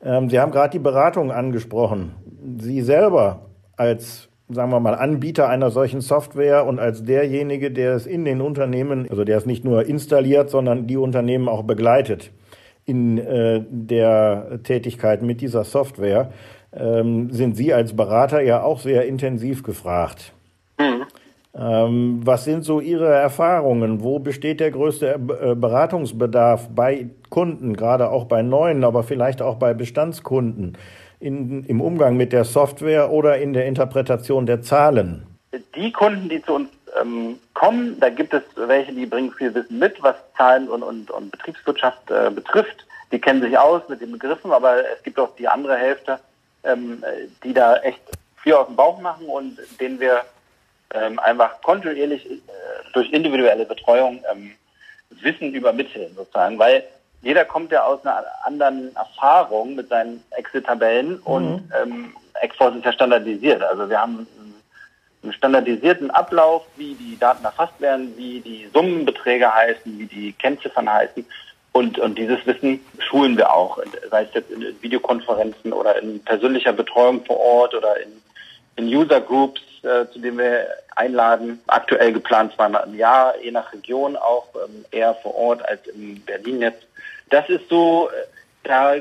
Ähm, 0.00 0.30
Sie 0.30 0.38
haben 0.38 0.52
gerade 0.52 0.70
die 0.70 0.78
Beratung 0.78 1.32
angesprochen. 1.32 2.12
Sie 2.56 2.82
selber 2.82 3.46
als 3.76 4.28
sagen 4.48 4.70
wir 4.70 4.78
mal, 4.78 4.94
Anbieter 4.94 5.48
einer 5.48 5.72
solchen 5.72 6.00
Software 6.00 6.66
und 6.66 6.78
als 6.78 7.02
derjenige, 7.02 7.72
der 7.72 7.96
es 7.96 8.06
in 8.06 8.24
den 8.24 8.40
Unternehmen, 8.40 9.08
also 9.10 9.24
der 9.24 9.38
es 9.38 9.44
nicht 9.44 9.64
nur 9.64 9.84
installiert, 9.86 10.50
sondern 10.50 10.86
die 10.86 10.96
Unternehmen 10.96 11.48
auch 11.48 11.64
begleitet 11.64 12.30
in 12.86 13.18
äh, 13.18 13.62
der 13.68 14.60
Tätigkeit 14.62 15.22
mit 15.22 15.40
dieser 15.40 15.64
Software, 15.64 16.32
ähm, 16.72 17.30
sind 17.30 17.56
Sie 17.56 17.74
als 17.74 17.94
Berater 17.94 18.40
ja 18.40 18.62
auch 18.62 18.80
sehr 18.80 19.06
intensiv 19.06 19.62
gefragt. 19.62 20.32
Mhm. 20.78 21.02
Ähm, 21.54 22.20
was 22.22 22.44
sind 22.44 22.64
so 22.64 22.80
Ihre 22.80 23.12
Erfahrungen? 23.12 24.02
Wo 24.02 24.18
besteht 24.18 24.60
der 24.60 24.70
größte 24.70 25.14
äh, 25.14 25.54
Beratungsbedarf 25.54 26.68
bei 26.74 27.10
Kunden, 27.28 27.74
gerade 27.74 28.10
auch 28.10 28.24
bei 28.24 28.42
neuen, 28.42 28.84
aber 28.84 29.02
vielleicht 29.02 29.42
auch 29.42 29.56
bei 29.56 29.74
Bestandskunden? 29.74 30.76
in, 31.20 31.64
im 31.64 31.80
Umgang 31.80 32.16
mit 32.16 32.32
der 32.32 32.44
Software 32.44 33.10
oder 33.10 33.38
in 33.38 33.52
der 33.52 33.66
Interpretation 33.66 34.46
der 34.46 34.62
Zahlen? 34.62 35.26
die 35.74 35.90
Kunden, 35.90 36.28
die 36.28 36.42
zu 36.42 36.54
uns 36.54 36.68
ähm, 37.00 37.38
kommen, 37.54 37.98
da 38.00 38.08
gibt 38.10 38.34
es 38.34 38.42
welche, 38.56 38.92
die 38.92 39.06
bringen 39.06 39.32
viel 39.32 39.54
Wissen 39.54 39.78
mit, 39.78 40.02
was 40.02 40.16
Zahlen 40.36 40.68
und, 40.68 40.82
und, 40.82 41.10
und 41.10 41.30
Betriebswirtschaft 41.30 42.10
äh, 42.10 42.30
betrifft. 42.30 42.86
Die 43.12 43.20
kennen 43.20 43.40
sich 43.40 43.56
aus 43.56 43.82
mit 43.88 44.00
den 44.00 44.12
Begriffen, 44.12 44.52
aber 44.52 44.78
es 44.92 45.02
gibt 45.02 45.18
auch 45.18 45.34
die 45.36 45.48
andere 45.48 45.76
Hälfte, 45.76 46.18
ähm, 46.64 47.04
die 47.44 47.54
da 47.54 47.76
echt 47.78 48.00
viel 48.42 48.54
aus 48.54 48.66
dem 48.66 48.76
Bauch 48.76 49.00
machen 49.00 49.26
und 49.26 49.58
denen 49.80 50.00
wir 50.00 50.22
ähm, 50.92 51.18
einfach 51.20 51.60
kontinuierlich 51.62 52.28
äh, 52.30 52.38
durch 52.92 53.10
individuelle 53.12 53.64
Betreuung 53.64 54.22
ähm, 54.32 54.52
Wissen 55.10 55.54
übermitteln 55.54 56.14
sozusagen, 56.14 56.58
weil 56.58 56.84
jeder 57.22 57.44
kommt 57.44 57.72
ja 57.72 57.84
aus 57.84 58.04
einer 58.04 58.24
anderen 58.44 58.94
Erfahrung 58.94 59.74
mit 59.74 59.88
seinen 59.88 60.22
Excel-Tabellen 60.30 61.12
mhm. 61.12 61.22
und 61.24 61.72
ähm, 61.80 62.12
Exforce 62.40 62.76
ist 62.76 62.84
ja 62.84 62.92
standardisiert. 62.92 63.62
Also 63.62 63.88
wir 63.88 64.00
haben 64.00 64.26
einen 65.22 65.32
standardisierten 65.32 66.10
Ablauf, 66.10 66.62
wie 66.76 66.94
die 66.94 67.18
Daten 67.18 67.44
erfasst 67.44 67.80
werden, 67.80 68.16
wie 68.16 68.40
die 68.40 68.68
Summenbeträge 68.72 69.52
heißen, 69.52 69.98
wie 69.98 70.06
die 70.06 70.32
Kennziffern 70.32 70.90
heißen. 70.90 71.24
Und, 71.72 71.98
und 71.98 72.16
dieses 72.16 72.44
Wissen 72.46 72.80
schulen 72.98 73.36
wir 73.36 73.52
auch, 73.52 73.78
sei 74.10 74.22
es 74.22 74.32
jetzt 74.32 74.50
in 74.50 74.62
Videokonferenzen 74.80 75.72
oder 75.72 76.00
in 76.00 76.20
persönlicher 76.24 76.72
Betreuung 76.72 77.24
vor 77.24 77.38
Ort 77.38 77.74
oder 77.74 78.00
in, 78.00 78.08
in 78.76 78.86
User 78.86 79.20
Groups, 79.20 79.60
äh, 79.82 80.06
zu 80.10 80.18
denen 80.18 80.38
wir 80.38 80.66
einladen. 80.94 81.60
Aktuell 81.66 82.12
geplant 82.12 82.54
zweimal 82.54 82.84
im 82.86 82.94
Jahr, 82.94 83.34
je 83.42 83.50
nach 83.50 83.72
Region 83.72 84.16
auch 84.16 84.46
ähm, 84.54 84.86
eher 84.90 85.14
vor 85.16 85.34
Ort 85.34 85.68
als 85.68 85.86
in 85.88 86.24
Berlin 86.24 86.62
jetzt. 86.62 86.86
Das 87.28 87.46
ist 87.50 87.68
so, 87.68 88.08
äh, 88.08 88.26
da 88.64 88.94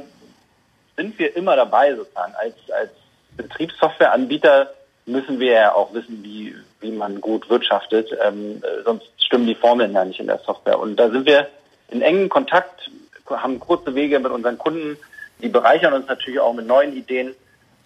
sind 0.98 1.18
wir 1.18 1.36
immer 1.36 1.56
dabei 1.56 1.96
sozusagen 1.96 2.34
als, 2.36 2.56
als 2.72 2.92
Betriebssoftwareanbieter 3.38 4.70
müssen 5.06 5.40
wir 5.40 5.52
ja 5.52 5.74
auch 5.74 5.94
wissen, 5.94 6.24
wie, 6.24 6.56
wie 6.80 6.92
man 6.92 7.22
gut 7.22 7.50
wirtschaftet. 7.50 8.10
Ähm, 8.24 8.62
äh, 8.64 8.84
sonst 8.84 9.10
stimmen 9.18 9.48
die 9.48 9.56
Formeln 9.56 9.94
ja 9.94 10.06
nicht 10.06 10.20
in 10.20 10.28
der 10.28 10.40
Software. 10.40 10.80
Und 10.80 10.98
da 10.98 11.10
sind 11.10 11.26
wir 11.26 11.48
in 11.90 12.02
engen 12.02 12.30
Kontakt, 12.30 12.90
haben 13.30 13.60
kurze 13.60 13.96
Wege 13.96 14.20
mit 14.20 14.32
unseren 14.32 14.58
Kunden. 14.58 14.98
Die 15.42 15.50
bereichern 15.50 15.94
uns 15.94 16.08
natürlich 16.08 16.40
auch 16.40 16.54
mit 16.54 16.68
neuen 16.68 16.96
Ideen. 16.96 17.36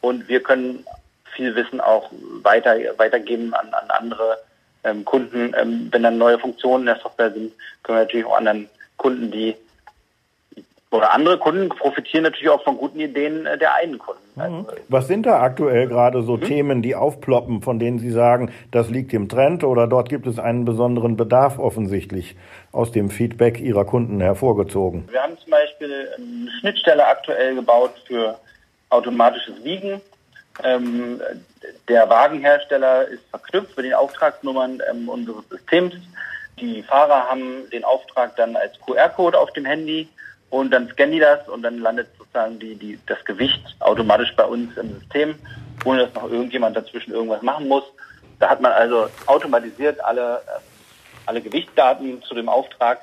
Und 0.01 0.27
wir 0.29 0.41
können 0.41 0.85
viel 1.35 1.55
Wissen 1.55 1.81
auch 1.81 2.09
weiter, 2.43 2.75
weitergeben 2.97 3.53
an, 3.53 3.73
an 3.73 3.89
andere 3.89 4.37
ähm, 4.83 5.03
Kunden. 5.03 5.53
Ähm, 5.57 5.89
wenn 5.91 6.03
dann 6.03 6.17
neue 6.17 6.39
Funktionen 6.39 6.83
in 6.83 6.93
der 6.93 6.99
Software 7.01 7.31
sind, 7.31 7.53
können 7.83 7.97
wir 7.97 8.03
natürlich 8.03 8.25
auch 8.25 8.37
anderen 8.37 8.69
Kunden, 8.97 9.31
die 9.31 9.55
oder 10.91 11.13
andere 11.13 11.37
Kunden 11.37 11.69
profitieren 11.69 12.23
natürlich 12.23 12.49
auch 12.49 12.63
von 12.63 12.77
guten 12.77 12.99
Ideen 12.99 13.45
äh, 13.45 13.57
der 13.57 13.75
einen 13.75 13.99
Kunden. 13.99 14.21
Mhm. 14.35 14.41
Also, 14.41 14.67
Was 14.87 15.07
sind 15.07 15.25
da 15.25 15.41
aktuell 15.41 15.87
gerade 15.87 16.23
so 16.23 16.37
mhm. 16.37 16.41
Themen, 16.41 16.81
die 16.81 16.95
aufploppen, 16.95 17.61
von 17.61 17.79
denen 17.79 17.99
Sie 17.99 18.11
sagen, 18.11 18.51
das 18.71 18.89
liegt 18.89 19.13
im 19.13 19.29
Trend 19.29 19.63
oder 19.63 19.87
dort 19.87 20.09
gibt 20.09 20.25
es 20.25 20.39
einen 20.39 20.65
besonderen 20.65 21.15
Bedarf 21.15 21.59
offensichtlich 21.59 22.35
aus 22.71 22.91
dem 22.91 23.09
Feedback 23.09 23.59
Ihrer 23.59 23.85
Kunden 23.85 24.19
hervorgezogen? 24.19 25.07
Wir 25.11 25.21
haben 25.21 25.37
zum 25.37 25.51
Beispiel 25.51 26.09
eine 26.17 26.51
Schnittstelle 26.59 27.05
aktuell 27.05 27.55
gebaut 27.55 27.91
für 28.07 28.39
automatisches 28.89 29.63
Wiegen. 29.63 30.01
Ähm, 30.63 31.21
der 31.87 32.09
Wagenhersteller 32.09 33.07
ist 33.07 33.23
verknüpft 33.29 33.77
mit 33.77 33.85
den 33.85 33.93
Auftragsnummern 33.93 34.81
ähm, 34.89 35.07
unseres 35.07 35.47
Systems. 35.49 35.93
Die 36.59 36.81
Fahrer 36.83 37.29
haben 37.29 37.69
den 37.71 37.83
Auftrag 37.85 38.35
dann 38.35 38.55
als 38.55 38.73
QR-Code 38.81 39.39
auf 39.39 39.53
dem 39.53 39.65
Handy 39.65 40.09
und 40.49 40.71
dann 40.71 40.89
scannen 40.89 41.13
die 41.13 41.19
das 41.19 41.47
und 41.47 41.61
dann 41.61 41.79
landet 41.79 42.07
sozusagen 42.17 42.59
die, 42.59 42.75
die, 42.75 42.99
das 43.05 43.23
Gewicht 43.25 43.61
automatisch 43.79 44.33
bei 44.35 44.45
uns 44.45 44.75
im 44.77 44.99
System, 44.99 45.35
ohne 45.85 46.05
dass 46.05 46.13
noch 46.15 46.29
irgendjemand 46.31 46.75
dazwischen 46.75 47.13
irgendwas 47.13 47.41
machen 47.41 47.67
muss. 47.67 47.83
Da 48.39 48.49
hat 48.49 48.61
man 48.61 48.71
also 48.71 49.09
automatisiert 49.27 50.03
alle, 50.03 50.37
äh, 50.37 50.59
alle 51.25 51.41
Gewichtsdaten 51.41 52.23
zu 52.23 52.33
dem 52.33 52.49
Auftrag. 52.49 53.01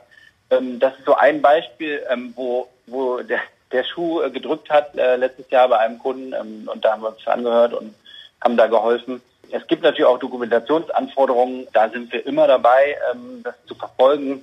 Ähm, 0.51 0.81
das 0.81 0.95
ist 0.99 1.05
so 1.05 1.15
ein 1.15 1.41
Beispiel, 1.41 2.03
ähm, 2.11 2.33
wo, 2.35 2.69
wo 2.87 3.21
der, 3.21 3.41
der 3.71 3.85
Schuh 3.85 4.23
äh, 4.23 4.31
gedrückt 4.31 4.71
hat 4.71 4.97
äh, 4.97 5.17
letztes 5.17 5.49
Jahr 5.51 5.69
bei 5.69 5.79
einem 5.79 5.99
Kunden 5.99 6.33
ähm, 6.33 6.69
und 6.73 6.85
da 6.85 6.93
haben 6.93 7.03
wir 7.03 7.09
uns 7.11 7.27
angehört 7.27 7.75
und 7.75 7.95
haben 8.43 8.57
da 8.57 8.67
geholfen. 8.67 9.21
Es 9.53 9.67
gibt 9.69 9.83
natürlich 9.83 10.07
auch 10.07 10.19
Dokumentationsanforderungen, 10.19 11.69
da 11.73 11.89
sind 11.89 12.13
wir 12.13 12.27
immer 12.27 12.49
dabei, 12.49 12.97
das 13.45 13.55
zu 13.67 13.77
verfolgen 13.77 14.43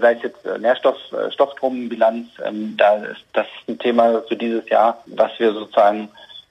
sei 0.00 0.14
es 0.14 0.22
jetzt 0.22 0.44
äh, 0.46 0.58
Nährstoff, 0.58 0.96
äh, 1.12 1.30
Stoffstrombilanz, 1.30 2.28
ähm, 2.44 2.76
da 2.76 2.96
ist 2.96 3.24
das 3.32 3.46
ein 3.68 3.78
Thema 3.78 4.22
für 4.22 4.36
dieses 4.36 4.68
Jahr, 4.68 5.02
was 5.06 5.32
wir 5.38 5.52
sozusagen 5.52 6.08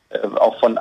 äh, 0.10 0.20
auch 0.36 0.60
von 0.60 0.80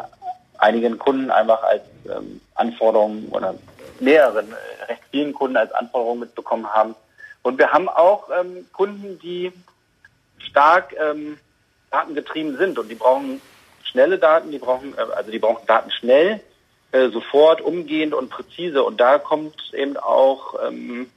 einigen 0.59 0.99
Kunden 0.99 1.31
einfach 1.31 1.63
als 1.63 1.83
ähm, 2.07 2.41
Anforderung 2.55 3.29
oder 3.31 3.55
mehreren, 4.01 4.53
äh, 4.53 4.85
recht 4.85 5.03
vielen 5.11 5.33
Kunden 5.33 5.57
als 5.57 5.73
Anforderung 5.73 6.21
mitbekommen 6.21 6.67
haben. 6.67 6.95
Und 7.43 7.59
wir 7.59 7.73
haben 7.73 7.89
auch 7.89 8.29
ähm, 8.39 8.67
Kunden, 8.73 9.19
die 9.19 9.53
stark 10.39 10.95
datengetrieben 11.91 12.57
sind 12.57 12.79
und 12.79 12.89
die 12.89 12.97
brauchen 12.97 13.41
schnelle 13.85 14.19
Daten, 14.19 14.51
die 14.51 14.59
brauchen, 14.59 14.95
äh, 14.97 15.03
also 15.15 15.31
die 15.31 15.39
brauchen 15.39 15.67
Daten 15.67 15.91
schnell, 15.91 16.41
äh, 16.91 17.09
sofort, 17.09 17.61
umgehend 17.61 18.15
und 18.15 18.31
präzise. 18.31 18.83
Und 18.83 19.01
da 19.01 19.19
kommt 19.19 19.73
eben 19.75 19.97
auch 19.97 20.55
ähm, 20.67 21.11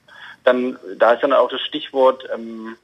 dann, 0.45 0.77
da 0.97 1.13
ist 1.13 1.23
dann 1.23 1.34
auch 1.34 1.49
das 1.49 1.62
Stichwort 1.62 2.27
ähm, 2.34 2.77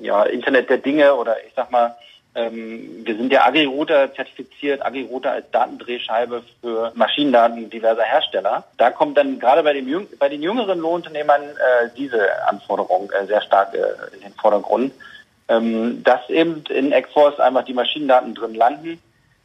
ja, 0.00 0.24
Internet 0.24 0.70
der 0.70 0.78
Dinge 0.78 1.14
oder 1.14 1.36
ich 1.46 1.52
sag 1.54 1.70
mal, 1.70 1.96
ähm, 2.36 3.04
wir 3.04 3.16
sind 3.16 3.32
ja 3.32 3.46
AgriRouter 3.46 4.12
zertifiziert, 4.12 4.84
AgriRouter 4.84 5.30
als 5.30 5.50
Datendrehscheibe 5.52 6.42
für 6.60 6.92
Maschinendaten 6.94 7.70
diverser 7.70 8.02
Hersteller. 8.02 8.64
Da 8.76 8.90
kommt 8.90 9.16
dann 9.16 9.38
gerade 9.38 9.62
bei, 9.62 9.72
dem 9.72 10.08
bei 10.18 10.28
den 10.28 10.42
jüngeren 10.42 10.80
Lohnunternehmern 10.80 11.42
äh, 11.42 11.88
diese 11.96 12.46
Anforderung 12.48 13.10
äh, 13.12 13.26
sehr 13.26 13.42
stark 13.42 13.74
äh, 13.74 14.16
in 14.16 14.22
den 14.22 14.32
Vordergrund. 14.34 14.92
Ähm, 15.46 16.02
dass 16.02 16.28
eben 16.30 16.64
in 16.70 16.90
Exforce 16.90 17.38
einfach 17.38 17.64
die 17.64 17.74
Maschinendaten 17.74 18.34
drin 18.34 18.54
landen. 18.54 19.00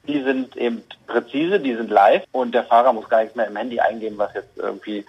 Die 0.08 0.24
sind 0.24 0.56
eben 0.56 0.82
präzise, 1.06 1.60
die 1.60 1.76
sind 1.76 1.92
live 1.92 2.24
und 2.32 2.56
der 2.56 2.64
Fahrer 2.64 2.94
muss 2.94 3.10
gar 3.10 3.22
nichts 3.22 3.36
mehr 3.36 3.48
im 3.48 3.56
Handy 3.58 3.80
eingeben, 3.82 4.18
was 4.18 4.34
jetzt 4.34 4.58
irgendwie 4.58 5.06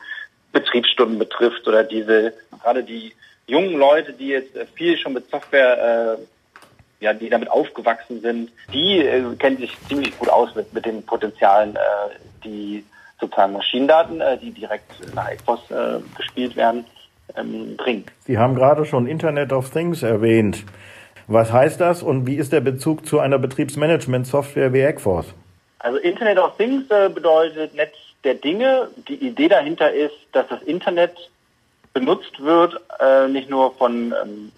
Betriebsstunden 0.52 1.18
betrifft 1.18 1.66
oder 1.66 1.84
diese, 1.84 2.32
gerade 2.62 2.82
die 2.82 3.12
jungen 3.46 3.78
Leute, 3.78 4.12
die 4.12 4.28
jetzt 4.28 4.56
äh, 4.56 4.66
viel 4.74 4.96
schon 4.96 5.12
mit 5.12 5.30
Software, 5.30 6.18
äh, 6.18 7.04
ja, 7.04 7.12
die 7.12 7.30
damit 7.30 7.50
aufgewachsen 7.50 8.20
sind, 8.20 8.50
die 8.72 8.98
äh, 8.98 9.22
kennen 9.38 9.58
sich 9.58 9.76
ziemlich 9.88 10.16
gut 10.18 10.28
aus 10.28 10.54
mit, 10.54 10.72
mit 10.72 10.86
den 10.86 11.04
Potenzialen, 11.04 11.76
äh, 11.76 11.78
die 12.44 12.84
sozusagen 13.20 13.52
Maschinendaten, 13.52 14.20
äh, 14.20 14.38
die 14.38 14.50
direkt 14.50 15.14
nach 15.14 15.30
ECFOS 15.30 15.70
äh, 15.70 16.00
gespielt 16.16 16.56
werden, 16.56 16.84
ähm, 17.36 17.76
bringen. 17.76 18.04
Sie 18.20 18.38
haben 18.38 18.54
gerade 18.54 18.84
schon 18.84 19.06
Internet 19.06 19.52
of 19.52 19.70
Things 19.70 20.02
erwähnt. 20.02 20.64
Was 21.26 21.52
heißt 21.52 21.80
das 21.80 22.02
und 22.02 22.26
wie 22.26 22.36
ist 22.36 22.52
der 22.52 22.60
Bezug 22.60 23.06
zu 23.06 23.20
einer 23.20 23.38
Betriebsmanagement-Software 23.38 24.72
wie 24.72 24.80
ECFOS? 24.80 25.26
Also 25.78 25.98
Internet 25.98 26.38
of 26.38 26.56
Things 26.56 26.90
äh, 26.90 27.08
bedeutet 27.08 27.74
Netz 27.74 27.94
der 28.24 28.34
Dinge. 28.34 28.88
Die 29.08 29.26
Idee 29.26 29.48
dahinter 29.48 29.92
ist, 29.92 30.16
dass 30.32 30.48
das 30.48 30.62
Internet 30.62 31.16
benutzt 31.92 32.40
wird, 32.40 32.80
äh, 33.00 33.28
nicht 33.28 33.50
nur 33.50 33.74
von, 33.74 34.14
ähm, 34.22 34.52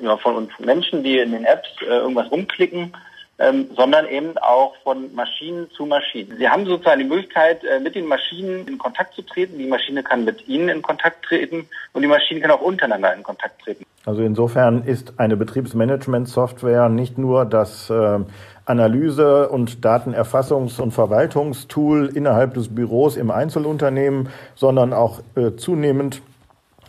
ja, 0.00 0.16
von 0.16 0.36
uns 0.36 0.50
Menschen, 0.58 1.02
die 1.02 1.18
in 1.18 1.32
den 1.32 1.44
Apps 1.44 1.68
äh, 1.82 1.86
irgendwas 1.86 2.30
rumklicken, 2.30 2.92
ähm, 3.38 3.66
sondern 3.76 4.06
eben 4.06 4.38
auch 4.38 4.74
von 4.82 5.12
Maschinen 5.14 5.68
zu 5.72 5.86
Maschinen. 5.86 6.36
Sie 6.38 6.48
haben 6.48 6.66
sozusagen 6.66 7.00
die 7.00 7.06
Möglichkeit, 7.06 7.64
äh, 7.64 7.80
mit 7.80 7.94
den 7.94 8.06
Maschinen 8.06 8.66
in 8.68 8.78
Kontakt 8.78 9.14
zu 9.14 9.22
treten. 9.22 9.58
Die 9.58 9.66
Maschine 9.66 10.02
kann 10.02 10.24
mit 10.24 10.46
Ihnen 10.46 10.68
in 10.68 10.82
Kontakt 10.82 11.24
treten 11.24 11.66
und 11.92 12.02
die 12.02 12.08
Maschinen 12.08 12.40
können 12.40 12.52
auch 12.52 12.60
untereinander 12.60 13.12
in 13.12 13.22
Kontakt 13.22 13.60
treten. 13.62 13.84
Also 14.06 14.22
insofern 14.22 14.84
ist 14.84 15.14
eine 15.18 15.36
Betriebsmanagement-Software 15.36 16.88
nicht 16.88 17.18
nur 17.18 17.44
das 17.44 17.90
äh, 17.90 18.20
Analyse- 18.66 19.48
und 19.48 19.84
Datenerfassungs- 19.84 20.80
und 20.80 20.92
Verwaltungstool 20.92 22.06
innerhalb 22.06 22.54
des 22.54 22.74
Büros 22.74 23.16
im 23.16 23.30
Einzelunternehmen, 23.30 24.28
sondern 24.54 24.92
auch 24.92 25.20
äh, 25.36 25.56
zunehmend 25.56 26.22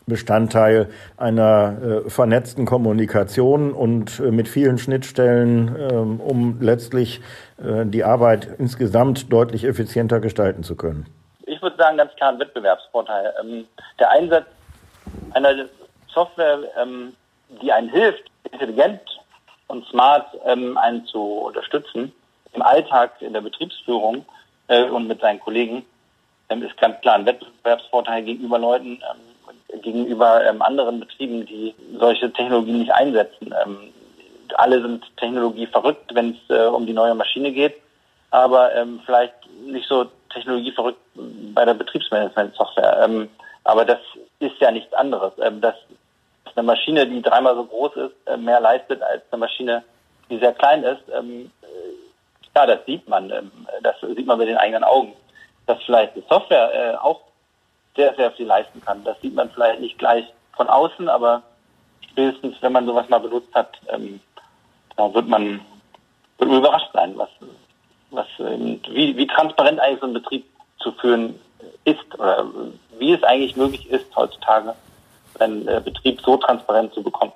Bestandteil 0.08 0.90
einer 1.18 2.04
äh, 2.06 2.10
vernetzten 2.10 2.66
Kommunikation 2.66 3.74
und 3.74 4.20
äh, 4.20 4.32
mit 4.32 4.48
vielen 4.48 4.78
Schnittstellen, 4.78 5.76
äh, 5.76 5.94
um 5.94 6.62
letztlich 6.62 7.22
äh, 7.58 7.86
die 7.86 8.04
Arbeit 8.04 8.48
insgesamt 8.60 9.34
deutlich 9.34 9.64
effizienter 9.64 10.20
gestalten 10.20 10.64
zu 10.64 10.76
können. 10.76 11.08
Ich 11.48 11.62
würde 11.62 11.78
sagen, 11.78 11.98
ganz 11.98 12.16
klar 12.16 12.32
ein 12.32 12.40
Wettbewerbsvorteil. 12.40 13.34
Ähm, 13.42 13.66
der 14.00 14.12
Einsatz 14.12 14.46
einer 15.34 15.66
Software, 16.14 16.60
ähm, 16.82 17.14
die 17.62 17.72
einen 17.72 17.90
hilft, 17.90 18.24
intelligent 18.52 19.02
und 19.68 19.86
smart 19.88 20.28
ähm, 20.46 20.78
einen 20.78 21.06
zu 21.06 21.22
unterstützen 21.22 22.12
im 22.54 22.62
Alltag, 22.62 23.22
in 23.22 23.34
der 23.34 23.42
Betriebsführung 23.42 24.26
äh, 24.68 24.84
und 24.84 25.08
mit 25.08 25.22
seinen 25.22 25.40
Kollegen, 25.40 25.86
ähm, 26.50 26.64
ist 26.64 26.78
ganz 26.78 27.00
klar 27.02 27.16
ein 27.16 27.26
Wettbewerbsvorteil 27.26 28.24
gegenüber 28.24 28.60
Leuten, 28.60 29.02
ähm, 29.02 29.82
gegenüber 29.82 30.46
ähm, 30.46 30.62
anderen 30.62 31.00
Betrieben, 31.00 31.46
die 31.46 31.76
solche 31.98 32.32
Technologien 32.32 32.80
nicht 32.80 32.94
einsetzen. 32.94 33.54
Ähm, 33.64 33.78
alle 34.56 34.82
sind 34.82 35.04
Technologie 35.18 35.68
verrückt, 35.68 36.14
wenn 36.14 36.32
es 36.32 36.56
äh, 36.56 36.68
um 36.68 36.86
die 36.86 36.94
neue 36.94 37.16
Maschine 37.16 37.52
geht, 37.52 37.76
aber 38.32 38.74
ähm, 38.76 39.02
vielleicht 39.06 39.34
nicht 39.66 39.88
so 39.88 40.06
technologieverrückt 40.34 41.00
bei 41.54 41.66
der 41.66 41.74
Betriebsmanagement-Software. 41.74 43.04
Ähm, 43.04 43.30
aber 43.64 43.86
das 43.86 44.00
ist 44.40 44.60
ja 44.60 44.72
nichts 44.72 44.94
anderes. 44.94 45.34
Ähm, 45.42 45.62
dass 45.62 45.76
eine 46.56 46.66
Maschine, 46.66 47.08
die 47.08 47.22
dreimal 47.22 47.56
so 47.56 47.66
groß 47.66 47.96
ist, 47.98 48.16
äh, 48.28 48.38
mehr 48.38 48.60
leistet 48.60 49.02
als 49.02 49.24
eine 49.32 49.40
Maschine, 49.40 49.84
die 50.30 50.38
sehr 50.38 50.54
klein 50.54 50.84
ist. 50.84 51.04
Ähm, 51.14 51.52
äh, 51.62 51.66
ja, 52.56 52.66
das 52.66 52.86
sieht 52.86 53.08
man. 53.08 53.30
Ähm, 53.30 53.52
das 53.82 53.96
sieht 54.02 54.26
man 54.26 54.38
mit 54.38 54.48
den 54.48 54.58
eigenen 54.58 54.84
Augen. 54.84 55.14
Dass 55.68 55.82
vielleicht 55.84 56.16
die 56.16 56.24
Software 56.30 56.74
äh, 56.74 56.96
auch 56.98 57.22
sehr, 57.96 58.14
sehr 58.16 58.32
viel 58.32 58.46
leisten 58.46 58.82
kann. 58.82 59.04
Das 59.04 59.20
sieht 59.22 59.36
man 59.36 59.50
vielleicht 59.50 59.80
nicht 59.80 59.98
gleich 59.98 60.26
von 60.56 60.68
außen, 60.68 61.10
aber 61.10 61.44
spätestens, 62.12 62.56
wenn 62.62 62.72
man 62.72 62.86
sowas 62.86 63.10
mal 63.10 63.20
benutzt 63.20 63.54
hat, 63.54 63.78
ähm, 63.90 64.20
da 64.96 65.14
wird 65.14 65.28
man, 65.28 65.62
wird 66.38 66.50
man 66.50 66.60
überrascht 66.60 66.92
sein, 66.94 67.18
was, 67.18 67.30
was, 68.12 68.28
ähm, 68.40 68.80
wie, 68.90 69.18
wie 69.18 69.28
transparent 69.28 69.80
eigentlich 69.80 70.00
so 70.00 70.08
ein 70.08 70.14
Betrieb 70.14 70.46
zu 70.80 70.92
führen 70.94 71.40
ist 71.84 72.14
oder 72.14 72.46
wie 72.98 73.14
es 73.14 73.24
eigentlich 73.24 73.56
möglich 73.56 73.90
ist, 73.90 74.16
heutzutage 74.16 74.76
einen 75.42 75.68
äh, 75.68 75.82
Betrieb 75.84 76.22
so 76.22 76.38
transparent 76.38 76.94
zu 76.94 77.04
bekommen. 77.04 77.34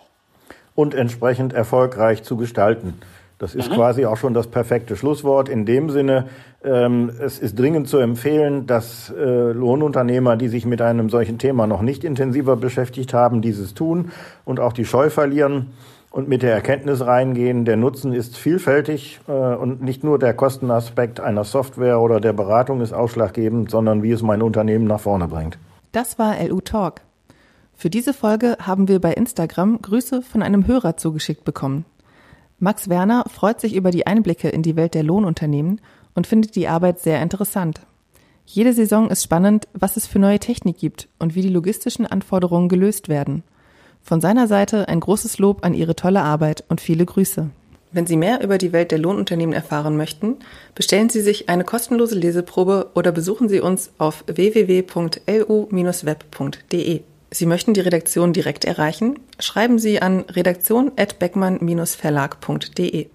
Und 0.75 0.93
entsprechend 0.93 1.53
erfolgreich 1.53 2.23
zu 2.23 2.37
gestalten. 2.37 2.99
Das 3.39 3.55
ist 3.55 3.69
mhm. 3.71 3.75
quasi 3.75 4.05
auch 4.05 4.17
schon 4.17 4.33
das 4.33 4.47
perfekte 4.47 4.97
Schlusswort. 4.97 5.47
In 5.47 5.65
dem 5.65 5.89
Sinne, 5.89 6.27
ähm, 6.63 7.09
es 7.21 7.39
ist 7.39 7.57
dringend 7.57 7.87
zu 7.87 7.97
empfehlen, 7.97 8.67
dass 8.67 9.09
äh, 9.09 9.51
Lohnunternehmer, 9.51 10.35
die 10.35 10.49
sich 10.49 10.65
mit 10.65 10.81
einem 10.81 11.09
solchen 11.09 11.37
Thema 11.37 11.65
noch 11.65 11.81
nicht 11.81 12.03
intensiver 12.03 12.57
beschäftigt 12.57 13.13
haben, 13.13 13.41
dieses 13.41 13.73
tun 13.73 14.11
und 14.43 14.59
auch 14.59 14.73
die 14.73 14.83
Scheu 14.83 15.09
verlieren 15.09 15.71
und 16.11 16.27
mit 16.27 16.41
der 16.41 16.53
Erkenntnis 16.53 17.05
reingehen, 17.05 17.63
der 17.63 17.77
Nutzen 17.77 18.13
ist 18.13 18.35
vielfältig 18.35 19.21
äh, 19.27 19.31
und 19.31 19.81
nicht 19.81 20.03
nur 20.03 20.19
der 20.19 20.33
Kostenaspekt 20.33 21.21
einer 21.21 21.45
Software 21.45 22.01
oder 22.01 22.19
der 22.19 22.33
Beratung 22.33 22.81
ist 22.81 22.93
ausschlaggebend, 22.93 23.71
sondern 23.71 24.03
wie 24.03 24.11
es 24.11 24.21
mein 24.21 24.41
Unternehmen 24.41 24.85
nach 24.85 24.99
vorne 24.99 25.27
bringt. 25.27 25.57
Das 25.93 26.19
war 26.19 26.35
LU 26.45 26.59
Talk. 26.59 27.01
Für 27.79 27.89
diese 27.89 28.13
Folge 28.13 28.57
haben 28.59 28.89
wir 28.89 28.99
bei 28.99 29.13
Instagram 29.13 29.81
Grüße 29.81 30.21
von 30.21 30.43
einem 30.43 30.67
Hörer 30.67 30.97
zugeschickt 30.97 31.45
bekommen. 31.45 31.85
Max 32.59 32.89
Werner 32.89 33.23
freut 33.31 33.61
sich 33.61 33.73
über 33.73 33.89
die 33.89 34.05
Einblicke 34.05 34.49
in 34.49 34.63
die 34.63 34.75
Welt 34.75 34.95
der 34.95 35.03
Lohnunternehmen 35.03 35.79
und 36.13 36.27
findet 36.27 36.57
die 36.57 36.67
Arbeit 36.67 36.99
sehr 36.99 37.21
interessant. 37.21 37.79
Jede 38.45 38.73
Saison 38.73 39.09
ist 39.09 39.23
spannend, 39.23 39.69
was 39.71 39.95
es 39.95 40.07
für 40.07 40.19
neue 40.19 40.39
Technik 40.39 40.77
gibt 40.77 41.07
und 41.19 41.35
wie 41.35 41.41
die 41.41 41.47
logistischen 41.47 42.05
Anforderungen 42.05 42.67
gelöst 42.67 43.07
werden. 43.07 43.43
Von 44.01 44.19
seiner 44.19 44.47
Seite 44.47 44.89
ein 44.89 44.99
großes 44.99 45.37
Lob 45.37 45.63
an 45.63 45.73
Ihre 45.73 45.95
tolle 45.95 46.21
Arbeit 46.21 46.65
und 46.67 46.81
viele 46.81 47.05
Grüße. 47.05 47.49
Wenn 47.93 48.07
Sie 48.07 48.17
mehr 48.17 48.43
über 48.43 48.57
die 48.57 48.73
Welt 48.73 48.91
der 48.91 48.99
Lohnunternehmen 48.99 49.55
erfahren 49.55 49.95
möchten, 49.95 50.35
bestellen 50.75 51.07
Sie 51.07 51.21
sich 51.21 51.47
eine 51.47 51.63
kostenlose 51.63 52.15
Leseprobe 52.15 52.91
oder 52.93 53.13
besuchen 53.13 53.47
Sie 53.47 53.61
uns 53.61 53.91
auf 53.99 54.25
www.lu-web.de. 54.27 54.79
Sie 57.31 57.45
möchten 57.45 57.73
die 57.73 57.81
Redaktion 57.81 58.33
direkt 58.33 58.65
erreichen? 58.65 59.19
Schreiben 59.39 59.79
Sie 59.79 60.01
an 60.01 60.21
redaktion@beckmann-verlag.de. 60.21 63.07